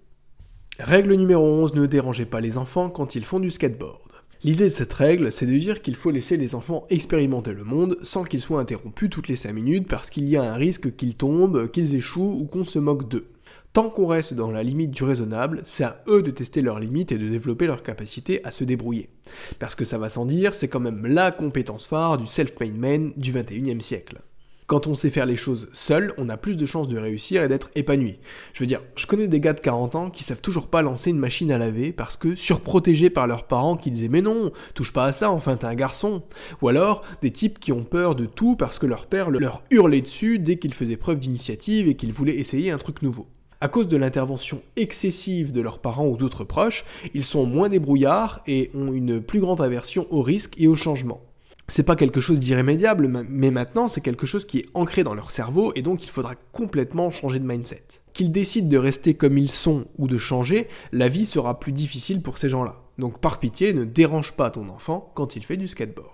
Règle 0.80 1.14
numéro 1.14 1.46
11, 1.46 1.76
ne 1.76 1.86
dérangez 1.86 2.26
pas 2.26 2.42
les 2.42 2.58
enfants 2.58 2.90
quand 2.90 3.14
ils 3.14 3.24
font 3.24 3.40
du 3.40 3.52
skateboard. 3.52 4.00
L'idée 4.44 4.64
de 4.64 4.70
cette 4.70 4.94
règle, 4.94 5.32
c'est 5.32 5.46
de 5.46 5.56
dire 5.56 5.84
qu'il 5.84 5.96
faut 5.96 6.10
laisser 6.10 6.38
les 6.38 6.56
enfants 6.56 6.88
expérimenter 6.90 7.54
le 7.54 7.66
monde 7.66 8.00
sans 8.02 8.24
qu'ils 8.24 8.42
soient 8.42 8.62
interrompus 8.62 9.12
toutes 9.12 9.28
les 9.28 9.36
5 9.36 9.54
minutes 9.54 9.88
parce 9.88 10.10
qu'il 10.10 10.28
y 10.28 10.38
a 10.38 10.44
un 10.44 10.56
risque 10.56 10.96
qu'ils 10.96 11.14
tombent, 11.14 11.70
qu'ils 11.70 11.94
échouent 11.94 12.40
ou 12.42 12.46
qu'on 12.46 12.64
se 12.64 12.80
moque 12.80 13.08
d'eux. 13.08 13.28
Tant 13.74 13.90
qu'on 13.90 14.06
reste 14.06 14.36
dans 14.36 14.52
la 14.52 14.62
limite 14.62 14.92
du 14.92 15.04
raisonnable, 15.04 15.64
c'est 15.66 15.84
à 15.84 16.04
eux 16.08 16.22
de 16.22 16.30
tester 16.30 16.62
leurs 16.62 16.80
limites 16.80 17.12
et 17.12 17.18
de 17.18 17.28
développer 17.28 17.66
leur 17.66 17.82
capacité 17.82 18.40
à 18.46 18.52
se 18.52 18.64
débrouiller. 18.64 19.10
Parce 19.58 19.74
que 19.74 19.84
ça 19.84 19.98
va 19.98 20.12
sans 20.12 20.28
dire, 20.28 20.54
c'est 20.54 20.68
quand 20.68 20.80
même 20.80 21.08
la 21.08 21.32
compétence 21.32 21.88
phare 21.88 22.20
du 22.20 22.28
self-made 22.28 22.78
man 22.78 23.14
du 23.18 23.34
21e 23.34 23.82
siècle. 23.82 24.22
Quand 24.68 24.86
on 24.86 24.94
sait 24.94 25.10
faire 25.10 25.26
les 25.26 25.36
choses 25.36 25.70
seul, 25.74 26.14
on 26.18 26.30
a 26.30 26.38
plus 26.38 26.56
de 26.56 26.68
chances 26.68 26.88
de 26.88 27.00
réussir 27.00 27.42
et 27.42 27.48
d'être 27.48 27.72
épanoui. 27.74 28.20
Je 28.54 28.60
veux 28.60 28.68
dire, 28.68 28.82
je 28.96 29.08
connais 29.08 29.28
des 29.28 29.40
gars 29.40 29.54
de 29.54 29.60
40 29.60 29.96
ans 29.96 30.10
qui 30.12 30.24
savent 30.24 30.42
toujours 30.42 30.68
pas 30.68 30.84
lancer 30.84 31.10
une 31.10 31.18
machine 31.18 31.52
à 31.52 31.58
laver 31.58 31.92
parce 31.92 32.16
que 32.16 32.36
surprotégés 32.36 33.10
par 33.10 33.26
leurs 33.26 33.48
parents 33.48 33.76
qui 33.76 33.90
disaient 33.90 34.08
mais 34.08 34.22
non, 34.22 34.52
touche 34.76 34.94
pas 34.94 35.06
à 35.06 35.14
ça, 35.14 35.32
enfin 35.32 35.58
t'es 35.58 35.66
un 35.66 35.74
garçon. 35.74 36.22
Ou 36.62 36.68
alors 36.68 37.02
des 37.24 37.32
types 37.32 37.60
qui 37.60 37.72
ont 37.72 37.86
peur 37.86 38.14
de 38.14 38.28
tout 38.28 38.56
parce 38.56 38.78
que 38.78 38.86
leur 38.86 39.08
père 39.08 39.32
leur 39.32 39.64
hurlait 39.72 40.02
dessus 40.02 40.38
dès 40.38 40.58
qu'ils 40.58 40.76
faisaient 40.76 40.96
preuve 40.96 41.18
d'initiative 41.18 41.88
et 41.88 41.96
qu'ils 41.96 42.14
voulaient 42.14 42.38
essayer 42.38 42.70
un 42.70 42.78
truc 42.78 43.02
nouveau. 43.02 43.28
À 43.64 43.70
cause 43.70 43.88
de 43.88 43.96
l'intervention 43.96 44.62
excessive 44.76 45.54
de 45.54 45.62
leurs 45.62 45.80
parents 45.80 46.06
ou 46.06 46.18
d'autres 46.18 46.44
proches, 46.44 46.84
ils 47.14 47.24
sont 47.24 47.46
moins 47.46 47.70
débrouillards 47.70 48.42
et 48.46 48.70
ont 48.76 48.92
une 48.92 49.22
plus 49.22 49.40
grande 49.40 49.62
aversion 49.62 50.06
au 50.10 50.22
risque 50.22 50.56
et 50.58 50.68
au 50.68 50.76
changement. 50.76 51.22
C'est 51.70 51.84
pas 51.84 51.96
quelque 51.96 52.20
chose 52.20 52.42
d'irrémédiable, 52.42 53.08
mais 53.30 53.52
maintenant 53.52 53.88
c'est 53.88 54.02
quelque 54.02 54.26
chose 54.26 54.44
qui 54.44 54.58
est 54.58 54.66
ancré 54.74 55.06
dans 55.06 55.14
leur 55.14 55.32
cerveau 55.32 55.72
et 55.78 55.82
donc 55.82 56.04
il 56.04 56.10
faudra 56.10 56.36
complètement 56.52 57.10
changer 57.10 57.40
de 57.40 57.48
mindset. 57.48 57.86
Qu'ils 58.12 58.34
décident 58.34 58.68
de 58.68 58.78
rester 58.78 59.14
comme 59.14 59.38
ils 59.38 59.50
sont 59.50 59.86
ou 59.98 60.08
de 60.10 60.18
changer, 60.18 60.68
la 60.92 61.08
vie 61.08 61.26
sera 61.26 61.62
plus 61.62 61.72
difficile 61.72 62.22
pour 62.22 62.40
ces 62.40 62.50
gens-là. 62.50 62.82
Donc 62.98 63.22
par 63.22 63.40
pitié, 63.40 63.74
ne 63.74 63.86
dérange 63.86 64.34
pas 64.34 64.52
ton 64.52 64.68
enfant 64.68 65.14
quand 65.16 65.38
il 65.38 65.46
fait 65.46 65.56
du 65.56 65.70
skateboard. 65.70 66.10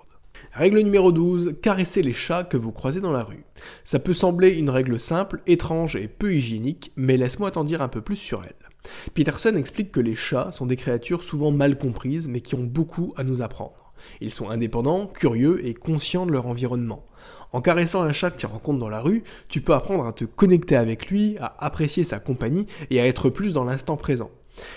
Règle 0.52 0.80
numéro 0.80 1.12
12, 1.12 1.56
caressez 1.62 2.02
les 2.02 2.12
chats 2.12 2.44
que 2.44 2.56
vous 2.56 2.72
croisez 2.72 3.00
dans 3.00 3.12
la 3.12 3.22
rue. 3.22 3.44
Ça 3.84 3.98
peut 3.98 4.14
sembler 4.14 4.54
une 4.54 4.70
règle 4.70 4.98
simple, 4.98 5.42
étrange 5.46 5.96
et 5.96 6.08
peu 6.08 6.34
hygiénique, 6.34 6.92
mais 6.96 7.16
laisse-moi 7.16 7.50
t'en 7.50 7.64
dire 7.64 7.82
un 7.82 7.88
peu 7.88 8.00
plus 8.00 8.16
sur 8.16 8.44
elle. 8.44 8.54
Peterson 9.14 9.54
explique 9.56 9.92
que 9.92 10.00
les 10.00 10.16
chats 10.16 10.52
sont 10.52 10.66
des 10.66 10.76
créatures 10.76 11.22
souvent 11.22 11.50
mal 11.50 11.78
comprises, 11.78 12.26
mais 12.26 12.40
qui 12.40 12.54
ont 12.54 12.64
beaucoup 12.64 13.12
à 13.16 13.24
nous 13.24 13.42
apprendre. 13.42 13.92
Ils 14.20 14.30
sont 14.30 14.48
indépendants, 14.48 15.06
curieux 15.06 15.64
et 15.66 15.74
conscients 15.74 16.26
de 16.26 16.32
leur 16.32 16.46
environnement. 16.46 17.04
En 17.52 17.60
caressant 17.60 18.02
un 18.02 18.12
chat 18.12 18.30
que 18.30 18.38
tu 18.38 18.46
rencontres 18.46 18.78
dans 18.78 18.88
la 18.88 19.00
rue, 19.00 19.24
tu 19.48 19.60
peux 19.60 19.74
apprendre 19.74 20.06
à 20.06 20.12
te 20.12 20.24
connecter 20.24 20.76
avec 20.76 21.10
lui, 21.10 21.36
à 21.38 21.54
apprécier 21.58 22.04
sa 22.04 22.18
compagnie 22.18 22.66
et 22.90 23.00
à 23.00 23.06
être 23.06 23.28
plus 23.28 23.52
dans 23.52 23.64
l'instant 23.64 23.96
présent. 23.96 24.30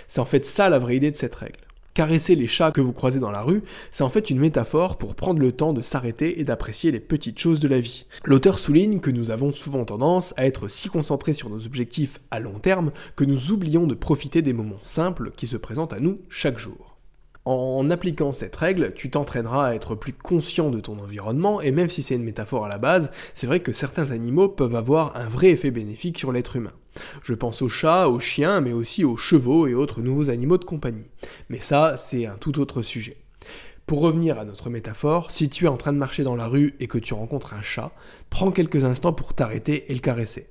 C'est 0.08 0.20
en 0.20 0.26
fait 0.26 0.46
ça 0.46 0.70
la 0.70 0.80
vraie 0.80 0.98
idée 0.98 1.12
de 1.12 1.16
cette 1.16 1.36
règle. 1.36 1.60
Caresser 1.94 2.36
les 2.36 2.48
chats 2.48 2.72
que 2.72 2.82
vous 2.82 2.92
croisez 2.92 3.20
dans 3.20 3.30
la 3.30 3.44
rue, 3.44 3.62
c'est 3.92 4.04
en 4.04 4.10
fait 4.10 4.32
une 4.32 4.40
métaphore 4.40 4.98
pour 4.98 5.14
prendre 5.14 5.40
le 5.40 5.52
temps 5.52 5.74
de 5.74 5.84
s'arrêter 5.84 6.40
et 6.40 6.44
d'apprécier 6.44 6.92
les 6.92 7.00
petites 7.00 7.38
choses 7.38 7.60
de 7.60 7.68
la 7.68 7.80
vie. 7.80 8.08
L'auteur 8.24 8.58
souligne 8.58 9.00
que 9.00 9.12
nous 9.12 9.30
avons 9.30 9.54
souvent 9.54 9.86
tendance 9.86 10.34
à 10.36 10.48
être 10.48 10.68
si 10.70 10.90
concentrés 10.90 11.36
sur 11.36 11.52
nos 11.52 11.68
objectifs 11.68 12.20
à 12.32 12.40
long 12.40 12.58
terme 12.58 12.92
que 13.16 13.26
nous 13.26 13.52
oublions 13.52 13.86
de 13.86 13.94
profiter 13.94 14.42
des 14.42 14.54
moments 14.54 14.80
simples 14.82 15.30
qui 15.38 15.46
se 15.46 15.56
présentent 15.56 15.94
à 15.94 16.00
nous 16.00 16.20
chaque 16.30 16.58
jour. 16.58 16.98
En 17.46 17.88
appliquant 17.92 18.32
cette 18.32 18.56
règle, 18.56 18.94
tu 18.96 19.12
t'entraîneras 19.12 19.68
à 19.68 19.76
être 19.76 19.94
plus 19.94 20.14
conscient 20.14 20.72
de 20.72 20.80
ton 20.80 20.98
environnement, 20.98 21.62
et 21.62 21.72
même 21.72 21.90
si 21.92 22.02
c'est 22.02 22.16
une 22.16 22.24
métaphore 22.24 22.66
à 22.66 22.70
la 22.70 22.80
base, 22.80 23.12
c'est 23.36 23.48
vrai 23.48 23.60
que 23.60 23.74
certains 23.74 24.10
animaux 24.10 24.48
peuvent 24.48 24.76
avoir 24.76 25.16
un 25.16 25.28
vrai 25.28 25.50
effet 25.50 25.70
bénéfique 25.70 26.18
sur 26.18 26.32
l'être 26.32 26.56
humain. 26.56 26.72
Je 27.24 27.34
pense 27.34 27.62
aux 27.62 27.70
chats, 27.70 28.10
aux 28.10 28.20
chiens, 28.20 28.62
mais 28.62 28.74
aussi 28.74 29.04
aux 29.04 29.18
chevaux 29.18 29.68
et 29.68 29.74
autres 29.74 30.02
nouveaux 30.02 30.30
animaux 30.30 30.58
de 30.58 30.66
compagnie. 30.66 31.08
Mais 31.50 31.60
ça, 31.60 31.98
c'est 31.98 32.26
un 32.26 32.38
tout 32.38 32.60
autre 32.60 32.82
sujet. 32.82 33.18
Pour 33.86 34.02
revenir 34.02 34.40
à 34.40 34.46
notre 34.46 34.70
métaphore, 34.70 35.32
si 35.32 35.50
tu 35.50 35.66
es 35.66 35.70
en 35.70 35.78
train 35.78 35.92
de 35.92 35.98
marcher 35.98 36.24
dans 36.24 36.36
la 36.36 36.48
rue 36.48 36.76
et 36.80 36.88
que 36.88 36.98
tu 36.98 37.14
rencontres 37.14 37.54
un 37.54 37.62
chat, 37.62 37.92
prends 38.30 38.52
quelques 38.52 38.86
instants 38.86 39.14
pour 39.14 39.34
t'arrêter 39.34 39.92
et 39.92 39.94
le 39.94 40.00
caresser. 40.00 40.48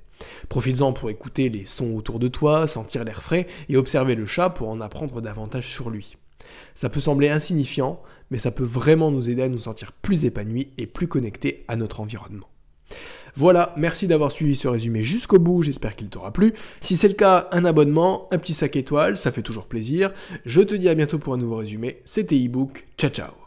Profites-en 0.49 0.93
pour 0.93 1.09
écouter 1.09 1.49
les 1.49 1.65
sons 1.65 1.95
autour 1.95 2.19
de 2.19 2.27
toi, 2.27 2.67
sentir 2.67 3.03
l'air 3.03 3.21
frais 3.21 3.47
et 3.69 3.77
observer 3.77 4.15
le 4.15 4.25
chat 4.25 4.49
pour 4.51 4.69
en 4.69 4.81
apprendre 4.81 5.21
davantage 5.21 5.67
sur 5.67 5.89
lui. 5.89 6.17
Ça 6.75 6.89
peut 6.89 7.01
sembler 7.01 7.29
insignifiant, 7.29 8.01
mais 8.29 8.37
ça 8.37 8.51
peut 8.51 8.63
vraiment 8.63 9.11
nous 9.11 9.29
aider 9.29 9.43
à 9.43 9.49
nous 9.49 9.57
sentir 9.57 9.91
plus 9.91 10.25
épanouis 10.25 10.71
et 10.77 10.87
plus 10.87 11.07
connectés 11.07 11.65
à 11.67 11.75
notre 11.75 11.99
environnement. 11.99 12.49
Voilà, 13.35 13.73
merci 13.77 14.07
d'avoir 14.07 14.31
suivi 14.31 14.55
ce 14.55 14.67
résumé 14.67 15.03
jusqu'au 15.03 15.39
bout, 15.39 15.63
j'espère 15.63 15.95
qu'il 15.95 16.09
t'aura 16.09 16.31
plu. 16.31 16.53
Si 16.81 16.97
c'est 16.97 17.07
le 17.07 17.15
cas, 17.15 17.47
un 17.51 17.65
abonnement, 17.65 18.27
un 18.31 18.37
petit 18.37 18.53
sac 18.53 18.75
étoile, 18.75 19.17
ça 19.17 19.31
fait 19.31 19.41
toujours 19.41 19.65
plaisir. 19.65 20.11
Je 20.45 20.61
te 20.61 20.75
dis 20.75 20.89
à 20.89 20.95
bientôt 20.95 21.19
pour 21.19 21.33
un 21.33 21.37
nouveau 21.37 21.57
résumé, 21.57 22.01
c'était 22.05 22.39
ebook, 22.39 22.85
ciao 22.97 23.09
ciao 23.09 23.42